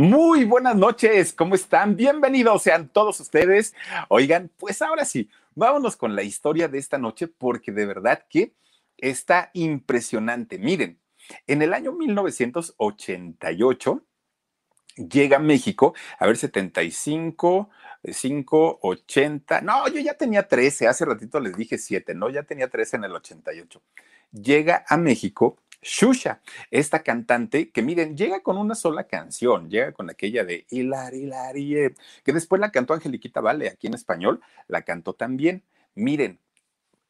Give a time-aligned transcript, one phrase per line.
[0.00, 1.96] Muy buenas noches, ¿cómo están?
[1.96, 3.74] Bienvenidos sean todos ustedes.
[4.08, 8.54] Oigan, pues ahora sí, vámonos con la historia de esta noche porque de verdad que
[8.96, 10.56] está impresionante.
[10.56, 11.00] Miren,
[11.48, 14.04] en el año 1988
[15.10, 17.68] llega a México, a ver, 75,
[18.04, 22.68] 5, 80, no, yo ya tenía 13, hace ratito les dije 7, no, ya tenía
[22.68, 23.82] 13 en el 88.
[24.30, 30.10] Llega a México Shusha, esta cantante que miren, llega con una sola canción, llega con
[30.10, 35.14] aquella de Hilari, Hilari, que después la cantó Angeliquita Vale aquí en español, la cantó
[35.14, 35.62] también.
[35.94, 36.40] Miren,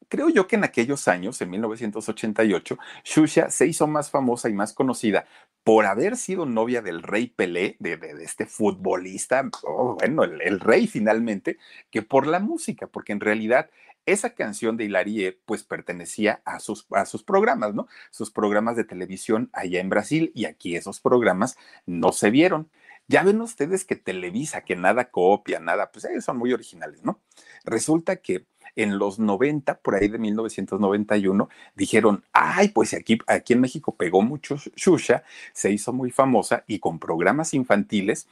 [0.07, 4.73] creo yo que en aquellos años, en 1988, Shusha se hizo más famosa y más
[4.73, 5.25] conocida
[5.63, 10.87] por haber sido novia del rey Pelé, de, este futbolista, oh, bueno, el, el, rey
[10.87, 11.57] finalmente,
[11.91, 13.69] que por la música, porque en realidad
[14.11, 17.87] esa canción de Hilarie pues pertenecía a sus, a sus programas, ¿no?
[18.11, 22.69] Sus programas de televisión allá en Brasil y aquí esos programas no se vieron.
[23.07, 27.19] Ya ven ustedes que Televisa, que nada copia, nada, pues ellos son muy originales, ¿no?
[27.65, 33.61] Resulta que en los 90, por ahí de 1991, dijeron, ay, pues aquí, aquí en
[33.61, 38.27] México pegó mucho Shusha, se hizo muy famosa y con programas infantiles,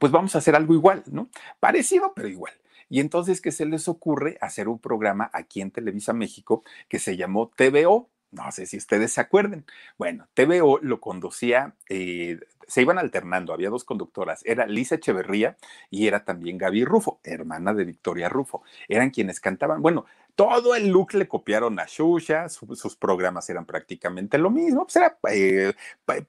[0.00, 1.28] pues vamos a hacer algo igual, ¿no?
[1.60, 2.54] Parecido, pero igual.
[2.88, 4.38] Y entonces, ¿qué se les ocurre?
[4.40, 8.10] Hacer un programa aquí en Televisa México que se llamó TVO.
[8.30, 9.64] No sé si ustedes se acuerden.
[9.98, 15.56] Bueno, TVO lo conducía, eh, se iban alternando, había dos conductoras, era Lisa Echeverría
[15.90, 18.62] y era también Gaby Rufo, hermana de Victoria Rufo.
[18.88, 19.80] Eran quienes cantaban.
[19.80, 20.04] Bueno,
[20.36, 25.18] todo el look le copiaron a Shusha, sus programas eran prácticamente lo mismo, pues era
[25.32, 25.72] eh,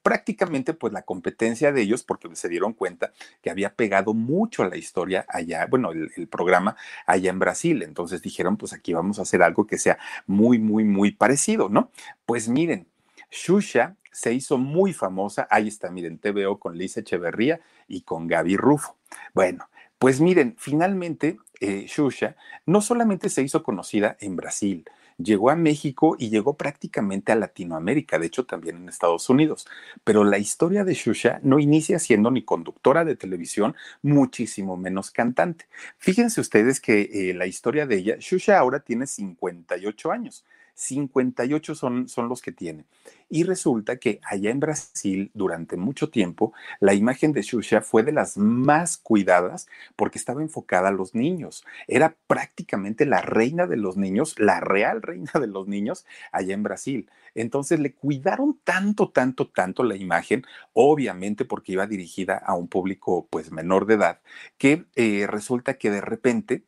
[0.02, 4.70] prácticamente pues la competencia de ellos porque se dieron cuenta que había pegado mucho a
[4.70, 9.20] la historia allá, bueno, el, el, programa allá en Brasil, entonces dijeron pues aquí vamos
[9.20, 11.92] a hacer algo que sea muy, muy, muy parecido, ¿no?
[12.26, 12.88] Pues miren,
[13.30, 18.58] Shusha se hizo muy famosa, ahí está, miren, TVO con Lisa Echeverría y con Gaby
[18.58, 18.96] Rufo.
[19.34, 19.70] Bueno,
[20.00, 22.36] pues miren, finalmente eh, Shusha
[22.66, 24.86] no solamente se hizo conocida en Brasil,
[25.18, 29.68] llegó a México y llegó prácticamente a Latinoamérica, de hecho también en Estados Unidos.
[30.04, 35.66] Pero la historia de Shusha no inicia siendo ni conductora de televisión, muchísimo menos cantante.
[35.98, 40.46] Fíjense ustedes que eh, la historia de ella, Shusha ahora tiene 58 años.
[40.78, 42.86] 58 son, son los que tiene.
[43.30, 48.12] Y resulta que allá en Brasil, durante mucho tiempo, la imagen de Xuxa fue de
[48.12, 51.66] las más cuidadas porque estaba enfocada a los niños.
[51.88, 56.62] Era prácticamente la reina de los niños, la real reina de los niños allá en
[56.62, 57.10] Brasil.
[57.34, 63.28] Entonces le cuidaron tanto, tanto, tanto la imagen, obviamente porque iba dirigida a un público
[63.32, 64.22] pues menor de edad,
[64.60, 66.64] que eh, resulta que de repente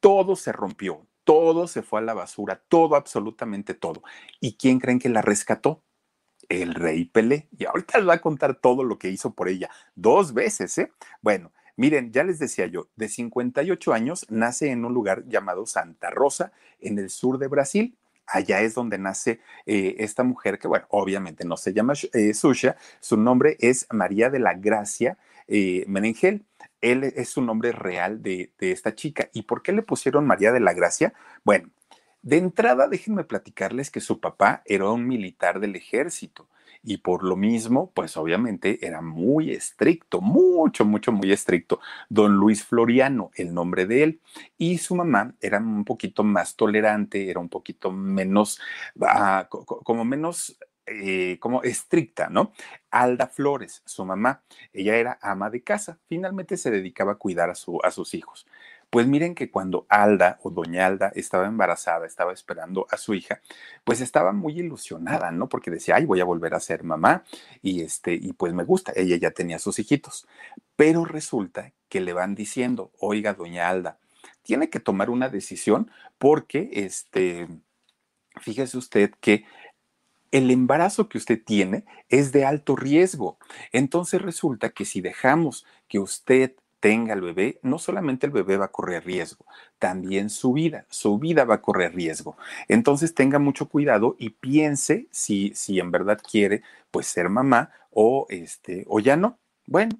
[0.00, 4.02] todo se rompió, todo se fue a la basura, todo, absolutamente todo.
[4.40, 5.80] ¿Y quién creen que la rescató?
[6.48, 7.46] El rey Pelé.
[7.56, 10.90] Y ahorita les va a contar todo lo que hizo por ella, dos veces, ¿eh?
[11.22, 16.10] Bueno, miren, ya les decía yo, de 58 años nace en un lugar llamado Santa
[16.10, 17.96] Rosa, en el sur de Brasil.
[18.26, 22.74] Allá es donde nace eh, esta mujer que, bueno, obviamente no se llama eh, Susha,
[22.98, 25.16] su nombre es María de la Gracia
[25.50, 26.46] eh, Menengel
[26.80, 29.30] él es su nombre real de, esta chica.
[29.32, 31.12] ¿Y por qué le pusieron María de la Gracia?
[31.44, 31.70] Bueno,
[32.22, 36.48] de entrada déjenme platicarles que su papá era un militar del ejército
[36.82, 41.80] y por lo mismo, pues obviamente era muy estricto, mucho, mucho, muy estricto.
[42.08, 44.20] Don Luis Floriano, el nombre de él,
[44.56, 48.58] y su mamá era un poquito más tolerante, era un poquito menos,
[49.02, 50.58] ah, como menos
[50.90, 52.52] eh, como estricta, ¿no?
[52.90, 57.54] Alda Flores, su mamá, ella era ama de casa, finalmente se dedicaba a cuidar a,
[57.54, 58.46] su, a sus hijos.
[58.90, 63.40] Pues miren que cuando Alda o doña Alda estaba embarazada, estaba esperando a su hija,
[63.84, 65.48] pues estaba muy ilusionada, ¿no?
[65.48, 67.22] Porque decía, ay, voy a volver a ser mamá
[67.62, 70.26] y este, y pues me gusta, ella ya tenía sus hijitos.
[70.74, 73.98] Pero resulta que le van diciendo, oiga, doña Alda,
[74.42, 77.46] tiene que tomar una decisión porque, este,
[78.40, 79.44] fíjese usted que
[80.30, 83.38] el embarazo que usted tiene es de alto riesgo.
[83.72, 88.66] Entonces resulta que si dejamos que usted tenga el bebé, no solamente el bebé va
[88.66, 89.44] a correr riesgo,
[89.78, 92.36] también su vida, su vida va a correr riesgo.
[92.68, 98.26] Entonces tenga mucho cuidado y piense si, si en verdad quiere pues ser mamá o,
[98.30, 99.38] este, o ya no.
[99.66, 99.98] Bueno,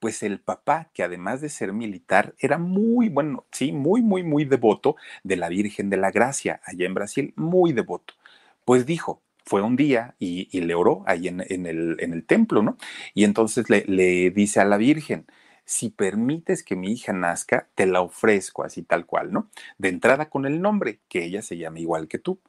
[0.00, 4.44] pues el papá, que además de ser militar, era muy, bueno, sí, muy, muy, muy
[4.44, 8.14] devoto de la Virgen de la Gracia, allá en Brasil, muy devoto.
[8.64, 12.76] Pues dijo, fue un día y, le oró ahí en, el, templo, ¿no?
[13.14, 15.26] Y entonces le, dice a la Virgen,
[15.64, 19.50] si permites que mi hija nazca, te la ofrezco así tal cual, ¿no?
[19.78, 22.40] De entrada con el nombre, que ella se llame igual que tú.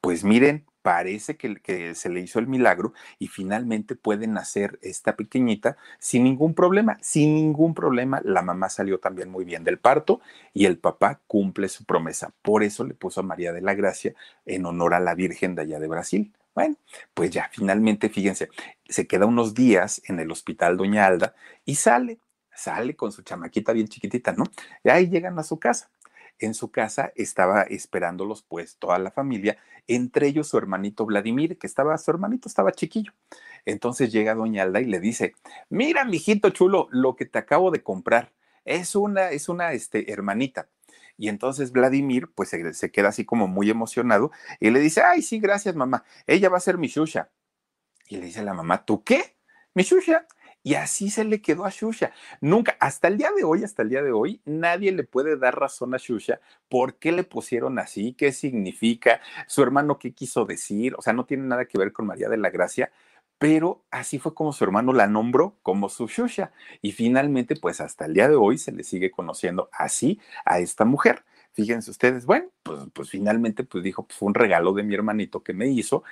[0.00, 5.76] Pues miren, parece que, se le hizo el milagro y finalmente puede nacer esta pequeñita
[5.98, 8.22] sin ningún problema, sin ningún problema.
[8.24, 10.20] La mamá salió también muy bien del parto
[10.54, 12.32] y el papá cumple su promesa.
[12.40, 14.14] Por eso le puso a María de la Gracia
[14.46, 16.32] en honor a la Virgen de allá de Brasil.
[16.56, 16.76] Bueno,
[17.14, 18.48] pues ya finalmente, fíjense,
[18.88, 22.18] se queda unos días en el hospital Doña Alda y sale
[22.56, 24.44] sale con su chamaquita bien chiquitita, ¿no?
[24.82, 25.90] Y ahí llegan a su casa.
[26.38, 31.66] En su casa estaba esperándolos pues toda la familia, entre ellos su hermanito Vladimir, que
[31.66, 33.12] estaba, su hermanito estaba chiquillo.
[33.64, 35.34] Entonces llega doña Alda y le dice,
[35.70, 38.32] mira, mijito chulo, lo que te acabo de comprar
[38.64, 40.68] es una, es una este, hermanita.
[41.18, 44.30] Y entonces Vladimir, pues se, se, queda así como muy emocionado
[44.60, 46.04] y le dice, ay, sí, gracias, mamá.
[46.26, 47.30] Ella va a ser mi Shusha.
[48.08, 49.36] Y le dice a la mamá, ¿tú qué?
[49.74, 50.26] Mi Shusha.
[50.62, 52.12] Y así se le quedó a Shusha.
[52.40, 55.56] Nunca, hasta el día de hoy, hasta el día de hoy, nadie le puede dar
[55.56, 60.96] razón a Shusha por qué le pusieron así, qué significa, su hermano qué quiso decir.
[60.98, 62.90] O sea, no tiene nada que ver con María de la Gracia,
[63.38, 66.52] pero así fue como su hermano la nombró como su Shusha.
[66.82, 70.84] Y finalmente, pues hasta el día de hoy se le sigue conociendo así a esta
[70.84, 71.24] mujer.
[71.52, 75.42] Fíjense ustedes, bueno, pues, pues finalmente pues dijo, pues fue un regalo de mi hermanito
[75.42, 76.04] que me hizo,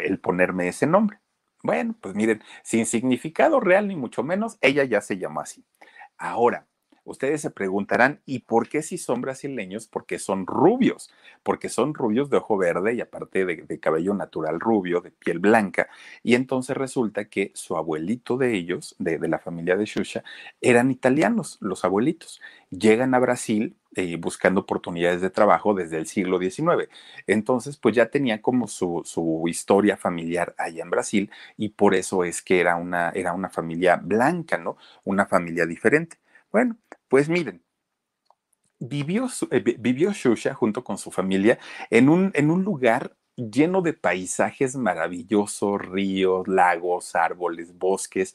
[0.00, 1.18] el ponerme ese nombre.
[1.64, 5.64] Bueno, pues miren, sin significado real ni mucho menos, ella ya se llamó así.
[6.18, 6.66] Ahora,
[7.04, 9.86] ustedes se preguntarán, ¿y por qué si son brasileños?
[9.86, 11.10] Porque son rubios,
[11.42, 15.88] porque son rubios de ojo verde y aparte de, cabello natural rubio, de piel blanca.
[16.22, 20.22] Y entonces resulta que su abuelito de ellos, de, la familia de Xuxa,
[20.60, 22.40] eran italianos, los abuelitos.
[22.70, 26.88] Llegan a Brasil eh, buscando oportunidades de trabajo desde el siglo XIX.
[27.26, 32.24] Entonces, pues ya tenía como su, su, historia familiar allá en Brasil y por eso
[32.24, 34.76] es que era una, era una familia blanca, ¿no?
[35.04, 36.18] Una familia diferente.
[36.50, 36.76] Bueno,
[37.12, 37.62] pues miren,
[38.78, 41.58] vivió, eh, vivió Shusha junto con su familia
[41.90, 48.34] en un, en un lugar lleno de paisajes maravillosos, ríos, lagos, árboles, bosques,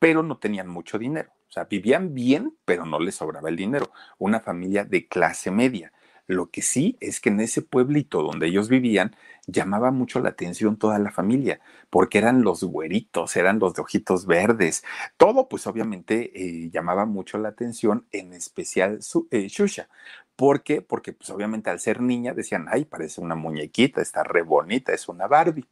[0.00, 1.30] pero no tenían mucho dinero.
[1.48, 3.92] O sea, vivían bien, pero no les sobraba el dinero.
[4.18, 5.92] Una familia de clase media.
[6.26, 9.14] Lo que sí es que en ese pueblito donde ellos vivían
[9.46, 14.26] llamaba mucho la atención toda la familia, porque eran los güeritos, eran los de ojitos
[14.26, 14.84] verdes.
[15.16, 19.88] Todo, pues obviamente eh, llamaba mucho la atención, en especial su, eh, Shusha.
[20.34, 20.82] ¿Por qué?
[20.82, 25.08] Porque pues obviamente al ser niña decían, ay, parece una muñequita, está re bonita, es
[25.08, 25.66] una Barbie.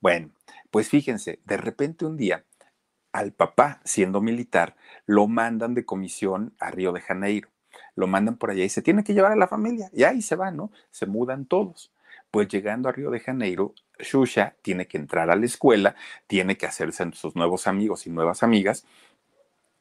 [0.00, 0.30] Bueno,
[0.70, 2.44] pues fíjense, de repente un día
[3.12, 7.53] al papá, siendo militar, lo mandan de comisión a Río de Janeiro.
[7.96, 9.90] Lo mandan por allá y se tiene que llevar a la familia.
[9.92, 10.70] Y ahí se van, ¿no?
[10.90, 11.92] Se mudan todos.
[12.30, 15.94] Pues llegando a Río de Janeiro, Shusha tiene que entrar a la escuela,
[16.26, 18.84] tiene que hacerse sus nuevos amigos y nuevas amigas.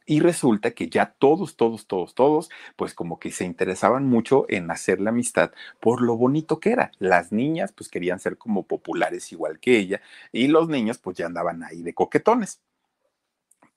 [0.06, 4.70] Y resulta que ya todos, todos, todos, todos, pues como que se interesaban mucho en
[4.70, 6.92] hacer la amistad por lo bonito que era.
[7.00, 10.02] Las niñas pues querían ser como populares igual que ella
[10.32, 12.60] y los niños pues ya andaban ahí de coquetones.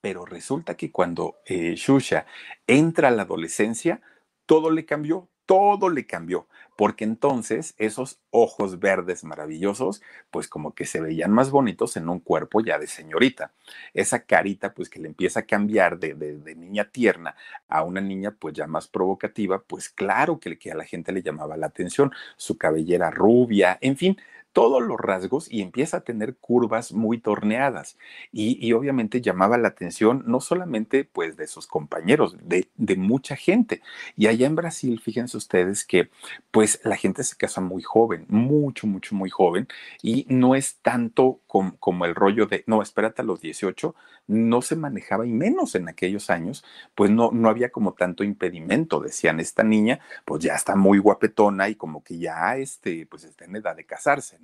[0.00, 2.26] Pero resulta que cuando eh, Shusha
[2.66, 4.00] entra a la adolescencia,
[4.46, 10.84] todo le cambió, todo le cambió, porque entonces esos ojos verdes maravillosos, pues como que
[10.84, 13.52] se veían más bonitos en un cuerpo ya de señorita.
[13.94, 17.36] Esa carita, pues que le empieza a cambiar de, de, niña tierna
[17.68, 21.22] a una niña, pues ya más provocativa, pues claro que, que a la gente le
[21.22, 24.16] llamaba la atención, su cabellera rubia, en fin,
[24.56, 27.98] todos los rasgos y empieza a tener curvas muy torneadas.
[28.32, 33.82] Y, obviamente llamaba la atención no solamente pues de sus compañeros, de, de, mucha gente.
[34.16, 36.08] Y allá en Brasil, fíjense ustedes que
[36.50, 39.68] pues la gente se casa muy joven, mucho, mucho, muy joven.
[40.00, 43.94] Y no es tanto como, como el rollo de, no, espérate a los 18,
[44.26, 46.64] no se manejaba y menos en aquellos años,
[46.94, 49.00] pues no, no había como tanto impedimento.
[49.00, 53.44] Decían, esta niña pues ya está muy guapetona y como que ya este, pues está
[53.44, 54.38] en edad de casarse.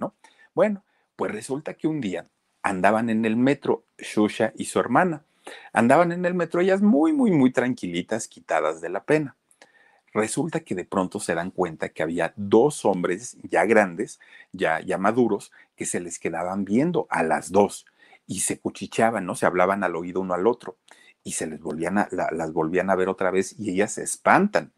[0.55, 0.85] Bueno,
[1.17, 2.27] pues resulta que un día
[2.63, 5.25] andaban en el metro, Shusha y su hermana.
[5.73, 9.37] Andaban en el metro ellas muy, muy, muy tranquilitas, quitadas de la pena.
[10.15, 14.21] Resulta que de pronto se dan cuenta que había dos hombres ya grandes,
[14.53, 17.87] ya, ya maduros, que se les quedaban viendo a las dos
[18.33, 19.35] y se cuchicheaban, ¿no?
[19.35, 20.79] Se hablaban al oído uno al otro
[21.23, 24.73] y se les volvían a, las volvían a ver otra vez y ellas se espantan.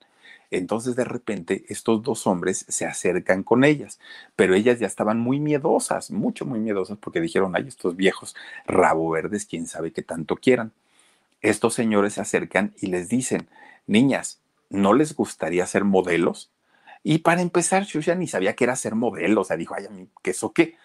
[0.51, 4.01] Entonces de repente estos dos hombres se acercan con ellas,
[4.35, 8.35] pero ellas ya estaban muy miedosas, mucho, muy miedosas, porque dijeron, ay, estos viejos
[8.67, 10.73] rabo verdes, quién sabe qué tanto quieran.
[11.41, 13.49] Estos señores se acercan y les dicen,
[13.87, 16.51] niñas, ¿no les gustaría ser modelos?
[17.05, 20.31] Y para empezar, Shusha ni sabía que era ser modelo, o sea, dijo, ay, ¿qué
[20.33, 20.77] eso qué?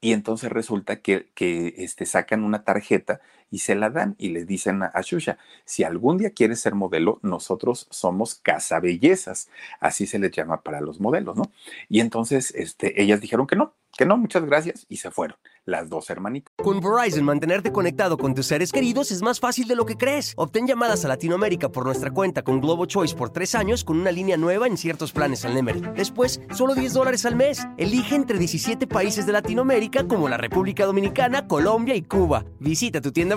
[0.00, 4.44] Y entonces resulta que, que este, sacan una tarjeta y se la dan y le
[4.44, 9.48] dicen a, Shusha, si algún día quieres ser modelo, nosotros somos casa bellezas,
[9.80, 11.50] así se les llama para los modelos, ¿no?
[11.88, 15.88] Y entonces este, ellas dijeron que no, que no, muchas gracias, y se fueron las
[15.88, 16.52] dos hermanitas.
[16.62, 20.32] Con Verizon, mantenerte conectado con tus seres queridos es más fácil de lo que crees.
[20.36, 24.10] Obtén llamadas a Latinoamérica por nuestra cuenta con Globo Choice por tres años con una
[24.10, 25.82] línea nueva en ciertos planes al Nemery.
[25.94, 27.66] Después, solo 10 dólares al mes.
[27.76, 32.44] Elige entre 17 países de Latinoamérica como la República Dominicana, Colombia y Cuba.
[32.58, 33.36] Visita tu tienda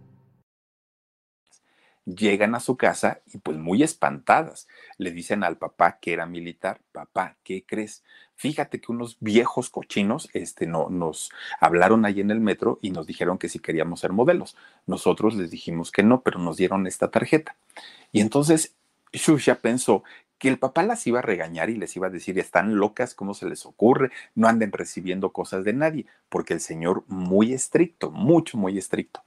[2.15, 4.67] llegan a su casa y pues muy espantadas.
[4.97, 8.03] Le dicen al papá que era militar, papá, ¿qué crees?
[8.35, 13.07] Fíjate que unos viejos cochinos este, no, nos hablaron ahí en el metro y nos
[13.07, 14.55] dijeron que si queríamos ser modelos.
[14.87, 17.55] Nosotros les dijimos que no, pero nos dieron esta tarjeta.
[18.11, 18.75] Y entonces
[19.13, 20.03] Shusha pensó
[20.37, 23.35] que el papá las iba a regañar y les iba a decir, están locas, ¿cómo
[23.35, 24.11] se les ocurre?
[24.33, 29.21] No anden recibiendo cosas de nadie, porque el señor muy estricto, mucho, muy estricto.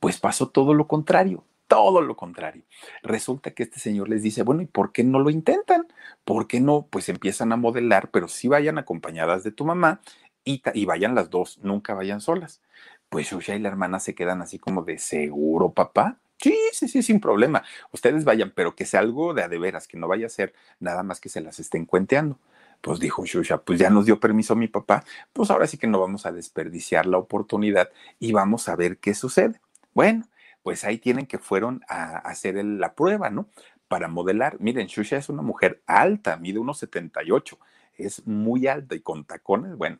[0.00, 2.64] Pues pasó todo lo contrario todo lo contrario.
[3.02, 5.86] Resulta que este señor les dice, bueno, ¿y por qué no lo intentan?
[6.24, 6.86] ¿Por qué no?
[6.90, 10.00] Pues empiezan a modelar, pero sí vayan acompañadas de tu mamá
[10.44, 12.62] y, vayan las dos, nunca vayan solas.
[13.08, 16.18] Pues Shusha y la hermana se quedan así como de seguro, papá.
[16.38, 17.64] Sí, sí, sí, sin problema.
[17.92, 20.54] Ustedes vayan, pero que sea algo de a de veras, que no vaya a ser
[20.80, 22.38] nada más que se las estén cuenteando.
[22.80, 25.98] Pues dijo Shusha, pues ya nos dio permiso mi papá, pues ahora sí que no
[26.00, 29.60] vamos a desperdiciar la oportunidad y vamos a ver qué sucede.
[29.94, 30.24] Bueno,
[30.66, 33.48] pues ahí tienen que fueron a, hacer la prueba, ¿no?
[33.86, 34.56] Para modelar.
[34.58, 37.56] Miren, Shusha es una mujer alta, mide unos 78,
[37.94, 39.98] es muy alta y con tacones, bueno,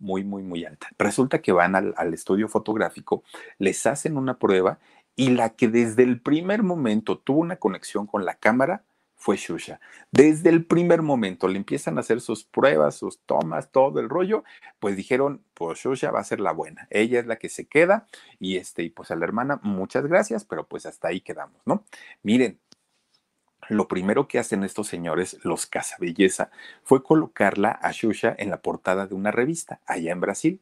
[0.00, 0.88] muy, muy, muy alta.
[0.98, 3.22] Resulta que van al, al estudio fotográfico,
[3.58, 4.80] les hacen una prueba
[5.14, 8.82] y la que desde el primer momento tuvo una conexión con la cámara
[9.18, 9.80] fue Shusha.
[10.12, 14.44] Desde el primer momento le empiezan a hacer sus pruebas, sus tomas, todo el rollo,
[14.78, 16.86] pues dijeron, pues Shusha va a ser la buena.
[16.90, 18.06] Ella es la que se queda
[18.38, 21.84] y este, y pues a la hermana, muchas gracias, pero pues hasta ahí quedamos, ¿no?
[22.22, 22.60] Miren,
[23.68, 26.50] lo primero que hacen estos señores, los Casabelleza,
[26.84, 30.60] fue colocarla a Shusha en la portada de una revista allá en Brasil,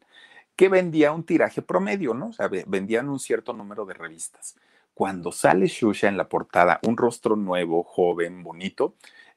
[0.56, 2.28] que vendía un tiraje promedio, ¿no?
[2.28, 4.56] O sea, vendían un cierto número de revistas
[4.96, 8.94] cuando sale Shusha en la portada, un rostro nuevo, joven, bonito,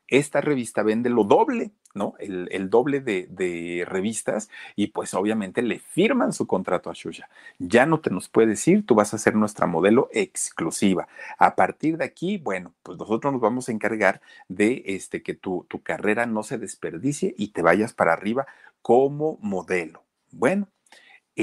[0.07, 2.13] esta revista vende lo doble, ¿no?
[2.17, 7.27] El, doble de, revistas y pues obviamente le firman su contrato a Shusha.
[7.57, 11.09] Ya no te nos puedes ir, tú vas a ser nuestra modelo exclusiva.
[11.37, 15.65] A partir de aquí, bueno, pues nosotros nos vamos a encargar de este, que tu,
[15.67, 18.47] tu carrera no se desperdicie y te vayas para arriba
[18.81, 20.05] como modelo.
[20.31, 20.69] Bueno,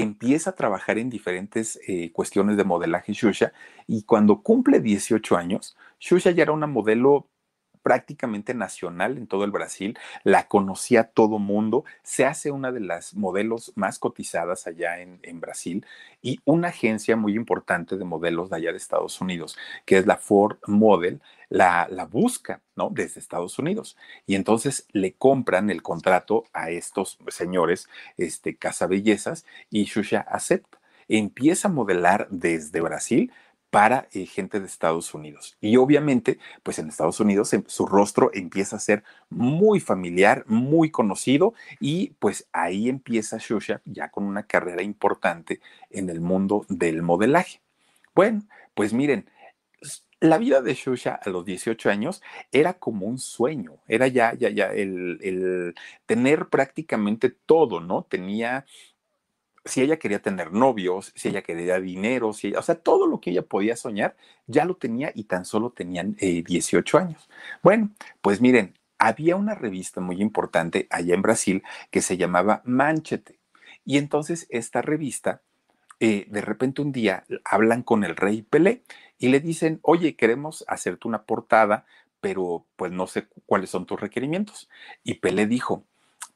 [0.01, 3.51] empieza a trabajar en diferentes eh, cuestiones de modelaje Shusha
[3.87, 7.27] y cuando cumple 18 años, Shusha ya era una modelo
[7.87, 13.15] prácticamente nacional en todo el Brasil, la conocía todo mundo, se hace una de las
[13.15, 15.85] modelos más cotizadas allá en, Brasil
[16.21, 20.17] y una agencia muy importante de modelos de allá de Estados Unidos, que es la
[20.17, 22.89] Ford Model, la, la busca, ¿no?
[22.89, 23.95] Desde Estados Unidos.
[24.25, 30.77] Y entonces le compran el contrato a estos señores, este, Casa Bellezas, y Shusha acepta.
[31.07, 33.31] Empieza a modelar desde Brasil
[33.69, 35.57] para eh, gente de Estados Unidos.
[35.59, 40.89] Y obviamente, pues en Estados Unidos em, su rostro empieza a ser muy familiar, muy
[40.89, 45.59] conocido y pues ahí empieza Shusha ya con una carrera importante
[45.89, 47.61] en el mundo del modelaje.
[48.15, 48.43] Bueno,
[48.73, 49.29] pues miren,
[50.19, 54.49] la vida de Shusha a los 18 años era como un sueño, era ya, ya,
[54.49, 58.03] ya el, el tener prácticamente todo, ¿no?
[58.03, 58.65] Tenía
[59.67, 63.31] si ella quería tener novios, si ella quería dinero, si o sea, todo lo que
[63.31, 64.15] ella podía soñar,
[64.47, 67.29] ya lo tenía y tan solo tenían 18 eh, años.
[67.61, 73.39] Bueno, pues miren, había una revista muy importante allá en Brasil que se llamaba Manchete.
[73.85, 75.41] Y entonces esta revista,
[75.99, 78.83] eh, de repente un día hablan con el rey Pelé
[79.17, 81.85] y le dicen, oye, queremos hacerte una portada,
[82.19, 84.69] pero pues no sé cuáles son tus requerimientos.
[85.03, 85.85] Y Pelé dijo,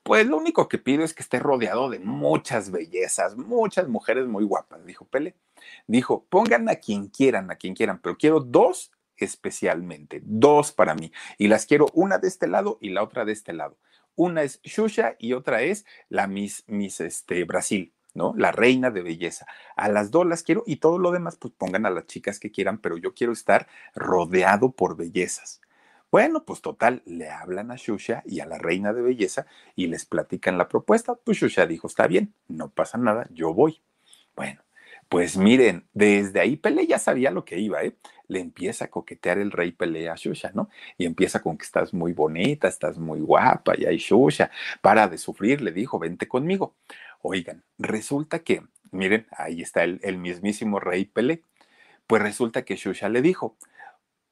[0.04, 4.44] pues lo único que pido es que esté rodeado de muchas bellezas, muchas mujeres muy
[4.44, 5.36] guapas, dijo Pele.
[5.88, 11.12] Dijo, pongan a quien quieran, a quien quieran, pero quiero dos especialmente, dos para mí,
[11.38, 13.78] y las quiero una de este lado y la otra de este lado.
[14.16, 17.94] Una es Shusha y otra es la Miss, Miss este, Brasil.
[18.14, 18.34] ¿no?
[18.36, 19.46] La reina de belleza.
[19.78, 22.52] A las dos las quiero y todo lo demás, pues pongan a las chicas que
[22.52, 25.62] quieran, pero yo quiero estar rodeado por bellezas.
[26.12, 30.06] Bueno, pues total, le hablan a Shusha y a la reina de belleza y les
[30.06, 31.16] platican la propuesta.
[31.16, 33.82] Pues Shusha dijo, está bien, no pasa nada, yo voy.
[34.36, 34.62] Bueno,
[35.08, 37.96] pues miren, desde ahí Pelé ya sabía lo que iba, ¿eh?
[38.28, 40.70] Le empieza a coquetear el rey Pelé a Shusha, ¿no?
[40.98, 44.52] Y empieza con que estás muy bonita, estás muy guapa, y ahí Shusha,
[44.82, 46.76] para de sufrir, le dijo, vente conmigo.
[47.22, 51.44] Oigan, resulta que, miren, ahí está el, el mismísimo rey Pelé.
[52.08, 53.58] Pues resulta que Shusha le dijo,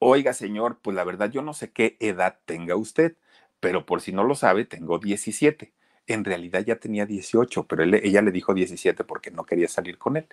[0.00, 3.16] oiga señor, pues la verdad yo no sé qué edad tenga usted,
[3.60, 5.72] pero por si no lo sabe, tengo 17.
[6.06, 10.16] En realidad ya tenía 18, pero ella le dijo 17 porque no quería salir con
[10.16, 10.26] él.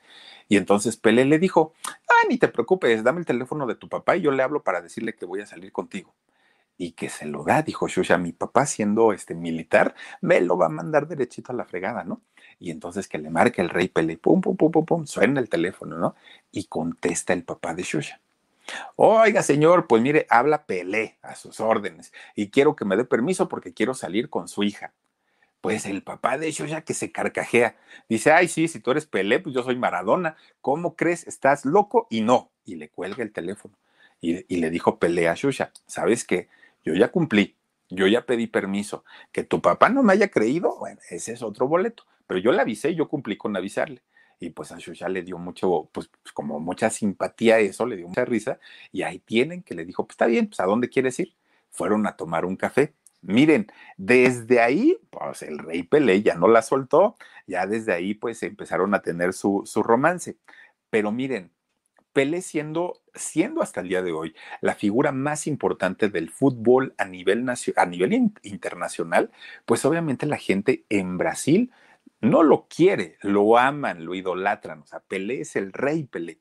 [0.50, 4.18] Y entonces Pelé le dijo, ah, ni te preocupes, dame el teléfono de tu papá
[4.18, 6.16] y yo le hablo para decirle que voy a salir contigo.
[6.78, 10.68] Y que se lo da, dijo Shusha, mi papá siendo este militar, me lo va
[10.68, 12.22] a mandar derechito a la fregada, ¿no?
[12.60, 15.50] Y entonces que le marca el rey Pelé, pum, pum, pum, pum, pum, suena el
[15.50, 16.16] teléfono, ¿no?
[16.52, 18.22] Y contesta el papá de Shusha.
[18.96, 23.48] Oiga, señor, pues mire, habla Pelé a sus órdenes y quiero que me dé permiso
[23.48, 24.94] porque quiero salir con su hija.
[25.62, 27.78] Pues el papá de Shusha que se carcajea.
[28.10, 30.38] Dice, ay, sí, si tú eres Pelé, pues yo soy Maradona.
[30.62, 31.28] ¿Cómo crees?
[31.28, 32.08] ¿Estás loco?
[32.10, 32.52] Y no.
[32.66, 33.76] Y le cuelga el teléfono.
[34.22, 36.50] Y, y le dijo Pelé a Shusha, ¿sabes qué?
[36.86, 37.58] Yo ya cumplí.
[37.90, 39.04] Yo ya pedí permiso.
[39.32, 42.04] Que tu papá no me haya creído, bueno, ese es otro boleto.
[42.28, 44.04] Pero yo le avisé, yo cumplí con avisarle.
[44.40, 48.08] Y pues a Shusha le dio mucho, pues, como mucha simpatía a eso, le dio
[48.08, 48.60] mucha risa.
[48.92, 51.36] Y ahí tienen que le dijo, pues está bien, pues ¿a dónde quieres ir?
[51.72, 52.94] Fueron a tomar un café.
[53.22, 53.68] Miren,
[53.98, 57.18] desde ahí, pues el rey Pelé ya no la soltó,
[57.48, 60.38] ya desde ahí pues empezaron a tener su, su romance.
[60.90, 61.52] Pero miren,
[62.14, 67.06] Pelé siendo, siendo hasta el día de hoy la figura más importante del fútbol a
[67.06, 69.32] nivel, a nivel internacional,
[69.66, 71.72] pues obviamente la gente en Brasil
[72.22, 74.82] no lo quiere, lo aman, lo idolatran.
[74.82, 76.40] O sea, Pelé es el rey Pelé.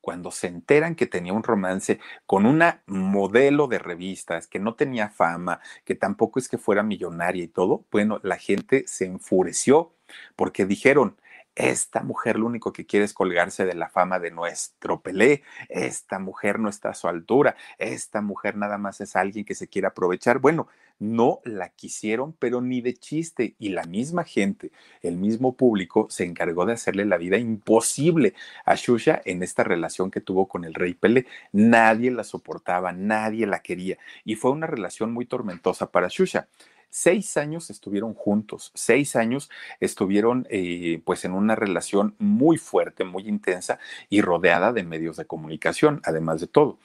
[0.00, 5.08] Cuando se enteran que tenía un romance con una modelo de revistas, que no tenía
[5.08, 9.94] fama, que tampoco es que fuera millonaria y todo, bueno, la gente se enfureció
[10.36, 11.16] porque dijeron,
[11.54, 15.42] esta mujer lo único que quiere es colgarse de la fama de nuestro Pelé.
[15.68, 17.56] Esta mujer no está a su altura.
[17.78, 20.40] Esta mujer nada más es alguien que se quiere aprovechar.
[20.40, 23.54] Bueno, no la quisieron, pero ni de chiste.
[23.58, 28.74] Y la misma gente, el mismo público, se encargó de hacerle la vida imposible a
[28.74, 31.26] Shusha en esta relación que tuvo con el rey Pelé.
[31.52, 33.98] Nadie la soportaba, nadie la quería.
[34.24, 36.48] Y fue una relación muy tormentosa para Shusha.
[36.96, 43.26] Seis años estuvieron juntos, seis años estuvieron eh, pues en una relación muy fuerte, muy
[43.26, 46.78] intensa y rodeada de medios de comunicación, además de todo.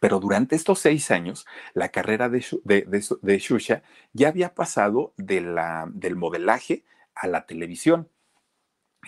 [0.00, 2.82] Pero durante estos seis años, la carrera de, de,
[3.22, 8.08] de, ya había pasado de la, del modelaje a la televisión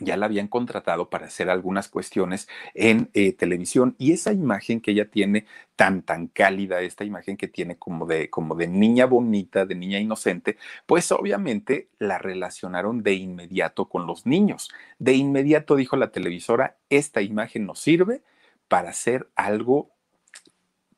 [0.01, 4.93] ya la habían contratado para hacer algunas cuestiones en eh, televisión y esa imagen que
[4.93, 9.67] ella tiene tan tan cálida, esta imagen que tiene como de como de niña bonita,
[9.67, 14.71] de niña inocente, pues obviamente la relacionaron de inmediato con los niños.
[14.99, 18.23] De inmediato dijo la televisora, esta imagen nos sirve
[18.69, 19.91] para hacer algo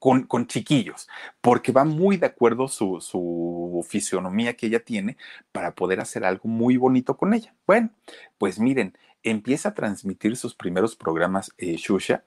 [0.01, 1.09] con, con, chiquillos,
[1.41, 5.17] porque va muy de acuerdo su, su, fisionomía que ella tiene
[5.53, 7.55] para poder hacer algo muy bonito con ella.
[7.67, 7.91] Bueno,
[8.39, 12.25] pues miren, empieza a transmitir sus primeros programas eh, Shusha.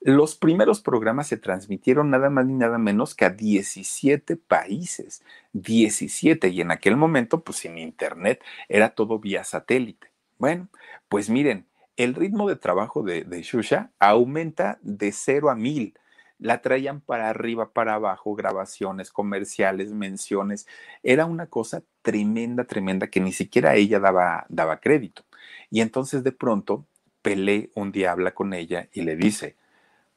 [0.00, 6.48] Los primeros programas se transmitieron nada más ni nada menos que a 17 países, 17,
[6.48, 10.10] y en aquel momento, pues sin internet, era todo vía satélite.
[10.38, 10.68] Bueno,
[11.10, 11.66] pues miren,
[11.98, 15.94] el ritmo de trabajo de, de Shusha aumenta de 0 a 1000
[16.40, 20.66] la traían para arriba, para abajo, grabaciones, comerciales, menciones.
[21.02, 25.24] Era una cosa tremenda, tremenda que ni siquiera ella daba, daba crédito.
[25.70, 26.86] Y entonces de pronto
[27.22, 29.56] Pelé un día habla con ella y le dice,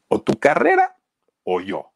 [0.07, 0.95] o tu carrera
[1.43, 1.91] o yo.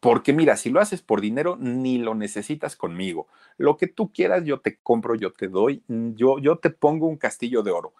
[0.00, 3.28] Porque mira, si lo haces por dinero, ni lo necesitas conmigo.
[3.58, 7.18] Lo que tú quieras, yo te compro, yo te doy, yo, yo te pongo un
[7.18, 7.92] castillo de oro,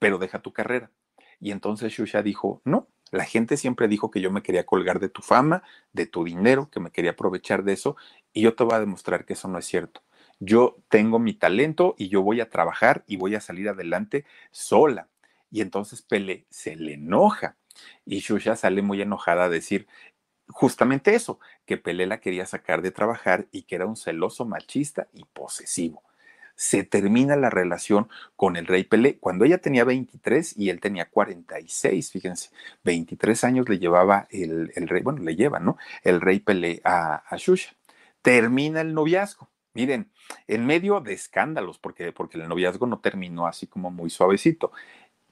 [0.00, 0.90] pero deja tu carrera.
[1.40, 5.08] Y entonces Shusha dijo, no, la gente siempre dijo que yo me quería colgar de
[5.08, 7.96] tu fama, de tu dinero, que me quería aprovechar de eso,
[8.32, 10.02] y yo te voy a demostrar que eso no es cierto.
[10.38, 15.08] Yo tengo mi talento y yo voy a trabajar y voy a salir adelante sola.
[15.50, 17.56] Y entonces Pele se le enoja
[18.04, 19.86] y Shusha sale muy enojada a decir
[20.48, 25.08] justamente eso, que Pele la quería sacar de trabajar y que era un celoso machista
[25.12, 26.02] y posesivo.
[26.56, 31.08] Se termina la relación con el rey Pelé cuando ella tenía 23 y él tenía
[31.08, 32.50] 46, fíjense,
[32.82, 35.76] 23 años le llevaba el, rey, bueno, le lleva, ¿no?
[36.02, 37.74] El rey Pelé a, Shusha.
[38.22, 39.48] Termina el noviazgo.
[39.74, 40.10] Miren,
[40.48, 44.72] en medio de escándalos, porque, porque el noviazgo no terminó así como muy suavecito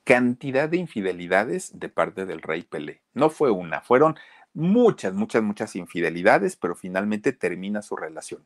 [0.04, 3.00] cantidad de infidelidades de parte del rey Pelé.
[3.14, 4.16] No fue una, fueron
[4.52, 8.44] muchas, muchas, muchas infidelidades, pero finalmente termina su relación.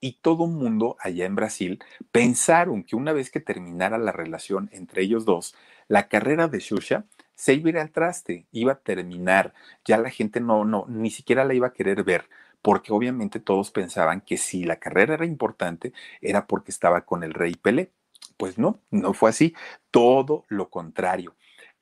[0.00, 5.02] Y todo mundo allá en Brasil pensaron que una vez que terminara la relación entre
[5.02, 5.54] ellos dos,
[5.88, 7.04] la carrera de Xuxa
[7.34, 9.54] se iba a ir al traste, iba a terminar,
[9.84, 12.28] ya la gente no, no, ni siquiera la iba a querer ver,
[12.62, 17.34] porque obviamente todos pensaban que si la carrera era importante, era porque estaba con el
[17.34, 17.90] rey Pelé.
[18.36, 19.54] Pues no, no fue así,
[19.90, 21.34] todo lo contrario.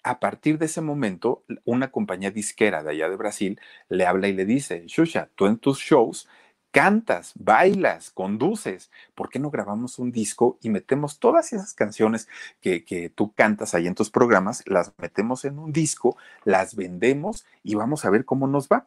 [0.02, 4.32] A partir de ese momento, una compañía disquera de allá de Brasil le habla y
[4.32, 6.28] le dice, Shusha, tú en tus shows
[6.72, 12.28] cantas, bailas, conduces, ¿por qué no grabamos un disco y metemos todas esas canciones
[12.60, 17.44] que, que, tú cantas ahí en tus programas, las metemos en un disco, las vendemos
[17.62, 18.86] y vamos a ver cómo nos va?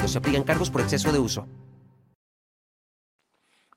[0.00, 1.46] se aplican cargos por exceso de uso.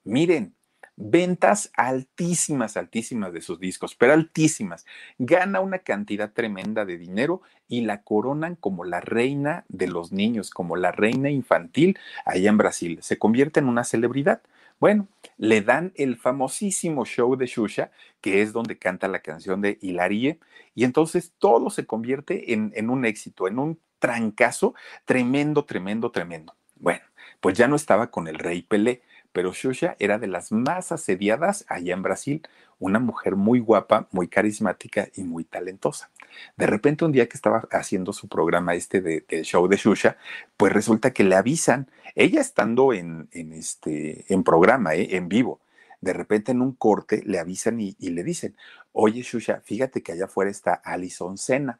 [0.04, 0.54] Miren,
[0.96, 4.86] ventas altísimas, altísimas de sus discos, pero altísimas.
[5.18, 10.50] Gana una cantidad tremenda de dinero y la coronan como la reina de los niños,
[10.50, 12.98] como la reina infantil allá en Brasil.
[13.02, 14.42] Se convierte en una celebridad.
[14.78, 19.78] Bueno, le dan el famosísimo show de Shusha, que es donde canta la canción de
[19.80, 20.38] Hilarie,
[20.74, 26.54] y entonces todo se convierte en un éxito, en un trancazo tremendo, tremendo, tremendo.
[26.74, 27.02] Bueno,
[27.40, 31.64] pues ya no estaba con el rey Pelé, pero Xuxa era de las más asediadas
[31.68, 32.42] allá en Brasil,
[32.80, 36.10] una mujer muy guapa, muy carismática y muy talentosa.
[36.56, 40.16] De repente un día que estaba haciendo su programa este de, del show de Xuxa,
[40.56, 45.16] pues resulta que le avisan, ella estando en, en este, en programa, ¿eh?
[45.16, 45.60] en vivo,
[46.00, 48.56] de repente en un corte le avisan y, le dicen,
[48.92, 51.78] oye Xuxa, fíjate que allá afuera está Alison Senna.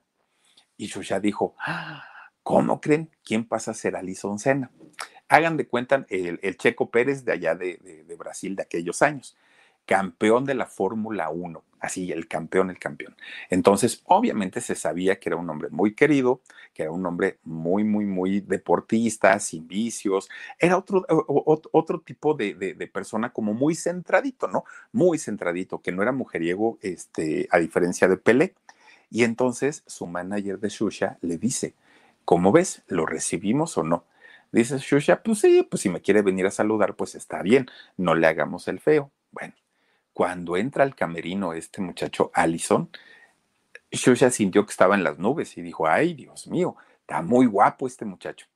[0.77, 2.10] Y Xuxa dijo, ¡Ah!
[2.43, 3.11] ¿Cómo creen?
[3.25, 4.71] ¿Quién pasa a ser Alison Senna?
[5.29, 7.77] Hagan de cuenta el, Checo Pérez de allá de,
[8.07, 9.37] de, Brasil de aquellos años,
[9.87, 13.17] campeón de la Fórmula 1, así, el campeón, el campeón.
[13.49, 16.41] Entonces, obviamente se sabía que era un hombre muy querido,
[16.75, 21.05] que era un hombre muy, muy, muy deportista, sin vicios, era otro,
[21.73, 24.65] otro tipo de, de, persona como muy centradito, ¿no?
[24.93, 28.55] Muy centradito, que no era mujeriego, este, a diferencia de Pelé.
[29.11, 31.75] Y entonces su manager de Shusha le dice,
[32.31, 32.85] ¿cómo ves?
[32.87, 34.05] ¿Lo recibimos o no?
[34.53, 37.67] Dice Shusha, pues sí, pues si me quiere venir a saludar, pues está bien,
[37.97, 39.11] no le hagamos el feo.
[39.33, 39.55] Bueno,
[40.13, 42.89] cuando entra al camerino este muchacho Allison,
[43.91, 47.89] Shusha sintió que estaba en las nubes y dijo, ay, Dios mío, está muy guapo
[47.89, 48.47] este muchacho.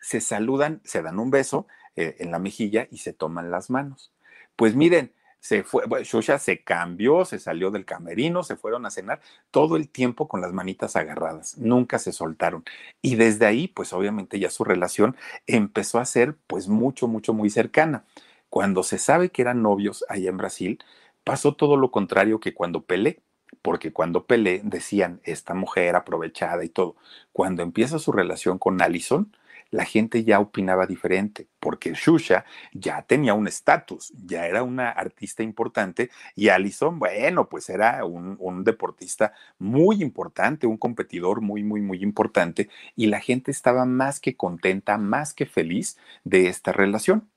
[0.00, 4.12] Se saludan, se dan un beso eh, en la mejilla y se toman las manos.
[4.56, 5.12] Pues miren,
[5.46, 9.20] se fue, Shusha se cambió, se salió del camerino, se fueron a cenar
[9.52, 12.64] todo el tiempo con las manitas agarradas, nunca se soltaron.
[13.00, 17.48] Y desde ahí, pues obviamente ya su relación empezó a ser pues mucho, mucho, muy
[17.48, 18.04] cercana.
[18.50, 20.84] Cuando se sabe que eran novios allá en Brasil,
[21.22, 23.20] pasó todo lo contrario que cuando Pelé,
[23.62, 26.96] porque cuando Pelé decían esta mujer aprovechada y todo,
[27.32, 29.32] cuando empieza su relación con Allison,
[29.70, 35.42] la gente ya opinaba diferente, porque Shusha ya tenía un estatus, ya era una artista
[35.42, 42.02] importante y Allison, bueno, pues era un, deportista muy importante, un competidor muy, muy, muy
[42.02, 47.28] importante y la gente estaba más que contenta, más que feliz de esta relación.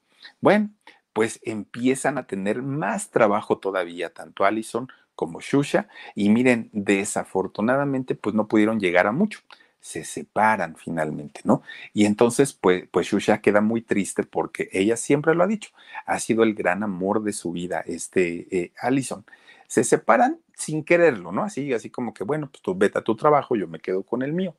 [0.41, 0.69] Bueno,
[1.13, 8.33] pues empiezan a tener más trabajo todavía, tanto Allison como Shusha, y miren, desafortunadamente, pues
[8.35, 9.41] no pudieron llegar a mucho
[9.79, 11.61] se separan finalmente, ¿no?
[11.93, 15.71] Y entonces, pues, pues Shusha queda muy triste porque ella siempre lo ha dicho,
[16.05, 19.25] ha sido el gran amor de su vida, este eh, Allison.
[19.67, 21.43] Se separan sin quererlo, ¿no?
[21.43, 24.23] Así, así como que, bueno, pues tú vete a tu trabajo, yo me quedo con
[24.23, 24.55] el mío.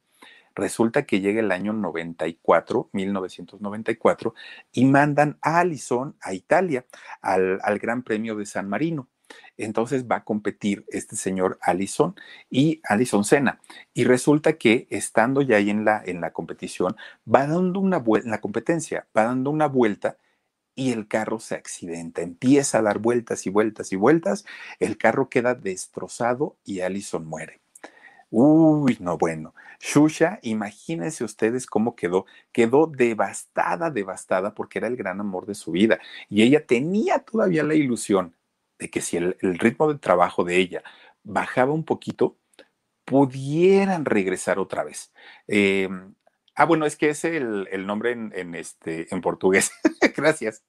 [0.54, 4.34] Resulta que llega el año 94, 1994,
[4.72, 6.86] y mandan a Allison a Italia,
[7.22, 9.08] al, al Gran Premio de San Marino
[9.56, 12.14] entonces va a competir este señor Allison
[12.48, 13.60] y Allison Senna.
[13.94, 16.96] Y resulta que estando ya ahí en la, en la competición,
[17.32, 20.16] va dando una vuelta, en la competencia, va dando una vuelta
[20.74, 24.44] y el carro se accidenta, empieza a dar vueltas y vueltas y vueltas,
[24.78, 27.60] el carro queda destrozado y Allison muere.
[28.30, 29.54] Uy, no, bueno.
[29.80, 32.26] Shusha, imagínense ustedes cómo quedó.
[32.52, 35.98] Quedó devastada, devastada, porque era el gran amor de su vida.
[36.28, 38.36] Y ella tenía todavía la ilusión
[38.80, 40.82] de que si el, ritmo de trabajo de ella
[41.22, 42.36] bajaba un poquito,
[43.04, 45.12] pudieran regresar otra vez.
[45.46, 46.14] Em,
[46.54, 49.70] ah, bueno, es que es el, nombre en, este, en portugués.
[50.16, 50.64] Gracias.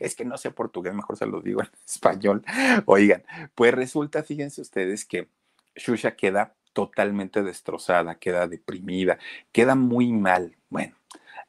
[0.00, 2.44] Es que no sé portugués, mejor se lo digo en español.
[2.84, 5.28] Oigan, pues resulta, fíjense ustedes que
[5.76, 9.18] Shusha queda totalmente destrozada, queda deprimida,
[9.52, 10.56] queda muy mal.
[10.68, 10.96] Bueno,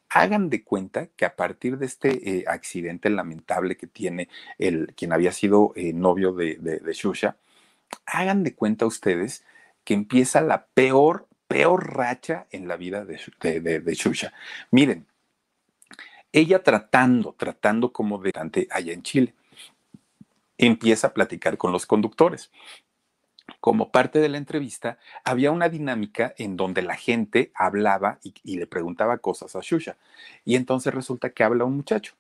[0.10, 5.14] hagan de cuenta que a partir de este eh, accidente lamentable que tiene el, quien
[5.14, 7.38] había sido eh, novio de, de, Shusha,
[8.06, 9.44] hagan de cuenta ustedes
[9.84, 14.32] que empieza la peor, peor racha en la vida de, de.
[14.72, 15.06] Miren,
[16.32, 18.32] ella tratando, tratando como de
[18.72, 19.34] allá en Chile,
[20.58, 22.52] empieza a platicar con los conductores
[23.60, 28.68] como parte de la entrevista, había una dinámica en donde la gente hablaba y, le
[28.68, 29.98] preguntaba cosas a Shusha.
[30.44, 32.14] Y entonces resulta que habla un muchacho.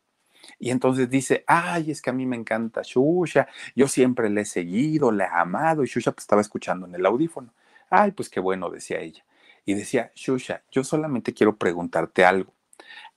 [0.59, 4.45] Y entonces dice, ay, es que a mí me encanta Shusha, yo siempre le he
[4.45, 5.83] seguido, le he amado.
[5.83, 7.53] Y Shusha pues, estaba escuchando en el audífono.
[7.89, 9.23] Ay, pues qué bueno, decía ella.
[9.65, 12.53] Y decía, Shusha, yo solamente quiero preguntarte algo.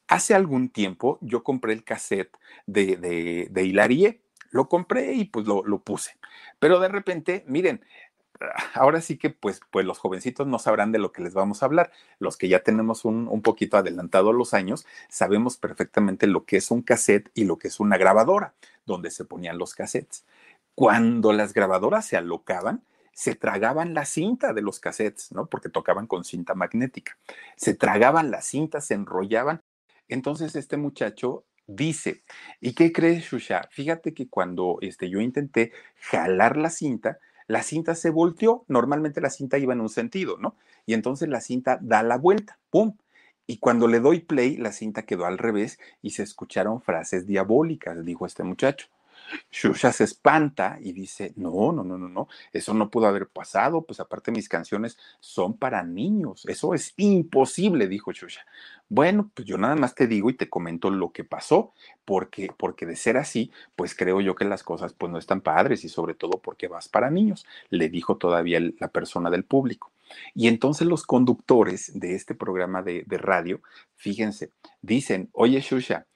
[0.07, 2.35] Hace algún tiempo yo compré el cassette
[2.67, 6.17] de, de, de Hilarie lo compré y pues lo, puse.
[6.59, 7.85] Pero de repente, miren,
[8.75, 11.67] ahora sí que pues, pues los jovencitos no sabrán de lo que les vamos a
[11.67, 11.91] hablar.
[12.19, 16.71] Los que ya tenemos un, un, poquito adelantado los años, sabemos perfectamente lo que es
[16.71, 18.55] un cassette y lo que es una grabadora,
[18.87, 20.25] donde se ponían los cassettes.
[20.75, 22.85] Cuando las grabadoras se alocaban,
[23.19, 25.47] se tragaban la cinta de los cassettes, ¿no?
[25.47, 27.19] Porque tocaban con cinta magnética.
[27.57, 29.61] Se tragaban la cinta, se enrollaban.
[30.07, 32.25] Entonces este muchacho dice,
[32.61, 33.69] ¿y qué crees, Shusha?
[33.71, 38.65] Fíjate que cuando este, yo intenté jalar la cinta, la cinta se volteó.
[38.67, 40.57] Normalmente la cinta iba en un sentido, ¿no?
[40.87, 42.97] Y entonces la cinta da la vuelta, ¡pum!
[43.47, 48.05] Y cuando le doy play, la cinta quedó al revés y se escucharon frases diabólicas,
[48.05, 48.89] dijo este muchacho.
[49.51, 53.83] Shusha se espanta y dice, no, no, no, no, no, eso no pudo haber pasado,
[53.83, 58.43] pues aparte mis canciones son para niños, eso es imposible, dijo Shusha.
[58.89, 61.73] Bueno, pues yo nada más te digo y te comento lo que pasó,
[62.05, 65.85] porque, porque de ser así, pues creo yo que las cosas pues no están padres
[65.85, 69.93] y sobre todo porque vas para niños, le dijo todavía la persona del público.
[70.35, 73.61] Y entonces los conductores de este programa de, de radio,
[73.97, 76.07] fíjense, dicen, oye Shusha,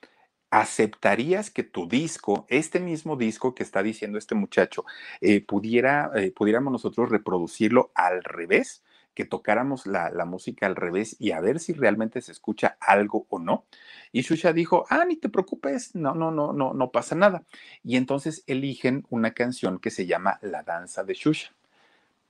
[0.52, 4.84] ¿aceptarías que tu disco, este mismo disco que está diciendo este muchacho,
[5.20, 8.84] eh, pudiera, eh, pudiéramos nosotros reproducirlo al revés?
[9.14, 13.38] que tocáramos la, música al revés y a ver si realmente se escucha algo o
[13.38, 13.66] no.
[14.10, 17.44] Y Shusha dijo, ah, ni te preocupes, no, no, no, no, no pasa nada.
[17.84, 21.52] Y entonces eligen una canción que se llama La Danza de Shusha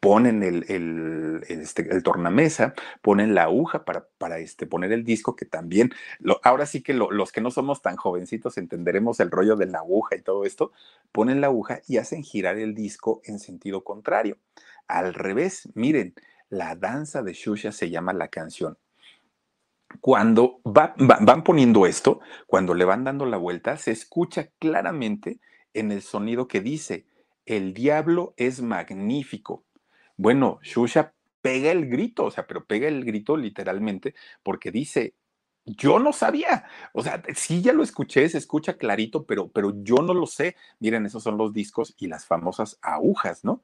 [0.03, 5.37] ponen el, el, este, el tornamesa, ponen la aguja para, para este, poner el disco,
[5.37, 5.93] que también,
[6.43, 10.17] ahora sí que los que no somos tan jovencitos entenderemos el rollo de la aguja
[10.17, 10.73] y todo esto,
[11.13, 14.39] ponen la aguja y hacen girar el disco en sentido contrario.
[14.89, 16.15] Al revés, miren,
[16.49, 18.79] la danza de Shusha se llama la canción.
[20.01, 25.39] Cuando van poniendo esto, cuando le van dando la vuelta, se escucha claramente
[25.75, 27.07] en el sonido que dice,
[27.47, 29.63] el diablo es magnífico
[30.23, 35.15] bueno, Shusha pega el grito, o sea, pero pega el grito literalmente porque dice,
[35.67, 39.97] yo no sabía, o sea, sí ya lo escuché, se escucha clarito, pero, pero yo
[39.97, 40.57] no lo sé.
[40.81, 43.63] Miren, esos son los discos y las famosas agujas, ¿no?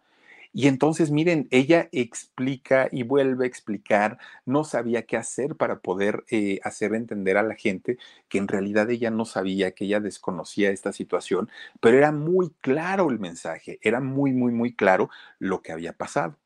[0.52, 6.24] Y entonces, miren, ella explica y vuelve a explicar, no sabía qué hacer para poder
[6.30, 10.70] eh, hacer entender a la gente que en realidad ella no sabía, que ella desconocía
[10.70, 15.72] esta situación, pero era muy claro el mensaje, era muy, muy, muy claro lo que
[15.72, 16.36] había pasado.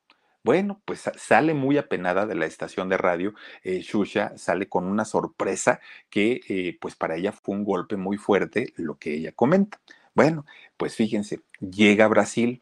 [0.45, 5.05] Bueno, pues sale muy apenada de la estación de radio, eh, Shusha sale con una
[5.05, 9.81] sorpresa que eh, pues para ella fue un golpe muy fuerte lo que ella comenta.
[10.15, 10.45] Bueno,
[10.77, 12.61] pues fíjense, llega a Brasil,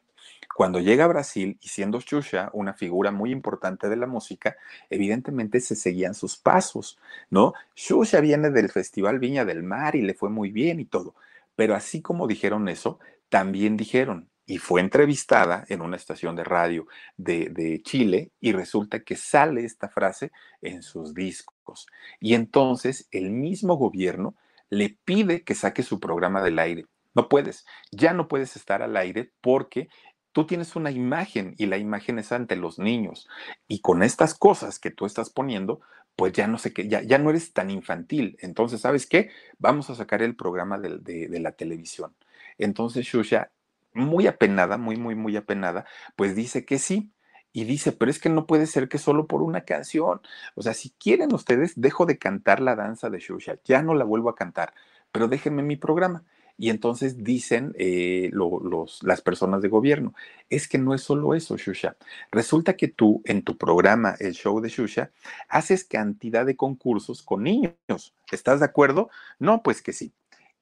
[0.55, 4.57] cuando llega a Brasil y siendo Xuxa una figura muy importante de la música,
[4.90, 6.99] evidentemente se seguían sus pasos,
[7.31, 7.55] ¿no?
[7.75, 11.14] Xuxa viene del Festival Viña del Mar y le fue muy bien y todo,
[11.57, 12.99] pero así como dijeron eso,
[13.31, 19.14] también dijeron, y fue entrevistada en una estación de radio de, Chile y resulta que
[19.14, 21.86] sale esta frase en sus discos.
[22.18, 24.34] Y entonces el mismo gobierno
[24.68, 26.86] le pide que saque su programa del aire.
[27.14, 29.88] No puedes, ya no puedes estar al aire porque
[30.32, 33.28] tú tienes una imagen y la imagen es ante los niños.
[33.68, 35.80] Y con estas cosas que tú estás poniendo,
[36.16, 38.36] pues ya no sé qué, ya, ya no eres tan infantil.
[38.40, 39.30] Entonces, ¿sabes qué?
[39.60, 42.16] Vamos a sacar el programa de, de, de la televisión.
[42.58, 43.52] Entonces, Shusha,
[43.94, 47.12] muy apenada, muy, muy, muy apenada, pues dice que sí.
[47.53, 50.20] Y dice, pero es que no puede ser que solo por una canción.
[50.55, 54.05] O sea, si quieren ustedes, dejo de cantar la danza de Shusha, ya no la
[54.05, 54.72] vuelvo a cantar,
[55.11, 56.24] pero déjenme mi programa.
[56.57, 60.14] Y entonces dicen eh, lo, los, las personas de gobierno,
[60.50, 61.96] es que no es solo eso, Shusha.
[62.31, 65.11] Resulta que tú en tu programa, el show de Shusha,
[65.48, 68.14] haces cantidad de concursos con niños.
[68.31, 69.09] ¿Estás de acuerdo?
[69.38, 70.12] No, pues que sí.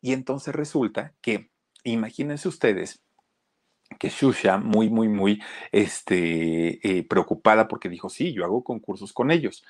[0.00, 1.50] Y entonces resulta que,
[1.82, 3.00] imagínense ustedes,
[3.98, 9.30] que Shusha, muy, muy, muy este, eh, preocupada porque dijo, sí, yo hago concursos con
[9.30, 9.64] ellos.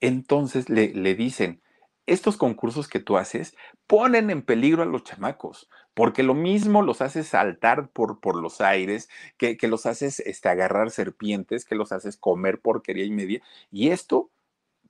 [0.00, 1.62] Entonces le, le dicen,
[2.06, 7.00] estos concursos que tú haces ponen en peligro a los chamacos, porque lo mismo los
[7.00, 11.92] haces saltar por, por los aires, que, que los haces este, agarrar serpientes, que los
[11.92, 14.30] haces comer porquería y media, y esto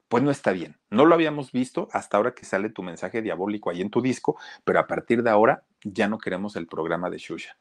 [0.09, 0.77] pues no está bien.
[0.91, 4.39] No lo habíamos visto hasta ahora que sale tu mensaje diabólico ahí en tu disco,
[4.65, 7.57] pero a partir de ahora ya no queremos el programa de Shusha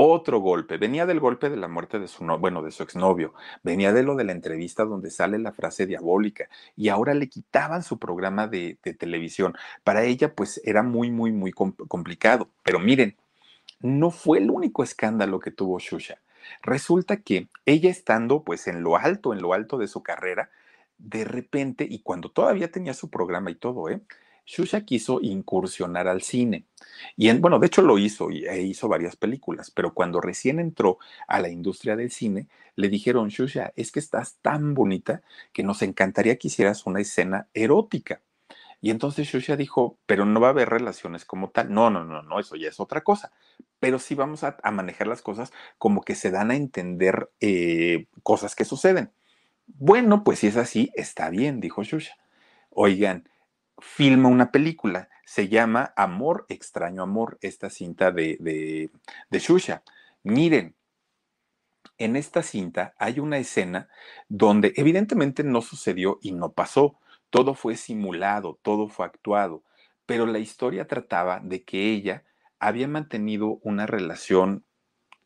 [0.00, 0.78] otro golpe.
[0.78, 3.34] Venía del golpe de la muerte de su, no, bueno, de su exnovio.
[3.64, 6.48] Venía de lo de la entrevista donde sale la frase diabólica.
[6.76, 9.54] Y ahora le quitaban su programa de, de televisión.
[9.82, 12.48] Para ella, pues era muy, muy, muy complicado.
[12.62, 13.16] Pero miren,
[13.80, 16.20] no fue el único escándalo que tuvo Shusha.
[16.62, 20.50] Resulta que ella estando pues en lo alto, en lo alto de su carrera,
[20.98, 24.00] de repente, y cuando todavía tenía su programa y todo, ¿eh?
[24.48, 26.64] Shusha quiso incursionar al cine.
[27.16, 30.58] Y en, bueno, de hecho lo hizo y e hizo varias películas, pero cuando recién
[30.58, 35.20] entró a la industria del cine, le dijeron, Shusha, es que estás tan bonita
[35.52, 38.22] que nos encantaría que hicieras una escena erótica.
[38.80, 41.70] Y entonces Shusha dijo, pero no va a haber relaciones como tal.
[41.70, 43.32] No, no, no, no, eso ya es otra cosa.
[43.80, 48.54] Pero sí vamos a, manejar las cosas como que se dan a entender eh, cosas
[48.54, 49.10] que suceden.
[49.66, 52.16] Bueno, pues si es así, está bien, dijo Shusha.
[52.70, 53.28] Oigan,
[53.80, 55.08] filma una película.
[55.24, 58.90] Se llama Amor, extraño amor, esta cinta de, de,
[59.30, 59.82] de Shusha.
[60.22, 60.74] Miren,
[61.98, 63.88] en esta cinta hay una escena
[64.28, 66.98] donde evidentemente no sucedió y no pasó.
[67.30, 69.62] Todo fue simulado, todo fue actuado,
[70.06, 72.24] pero la historia trataba de que ella
[72.58, 74.64] había mantenido una relación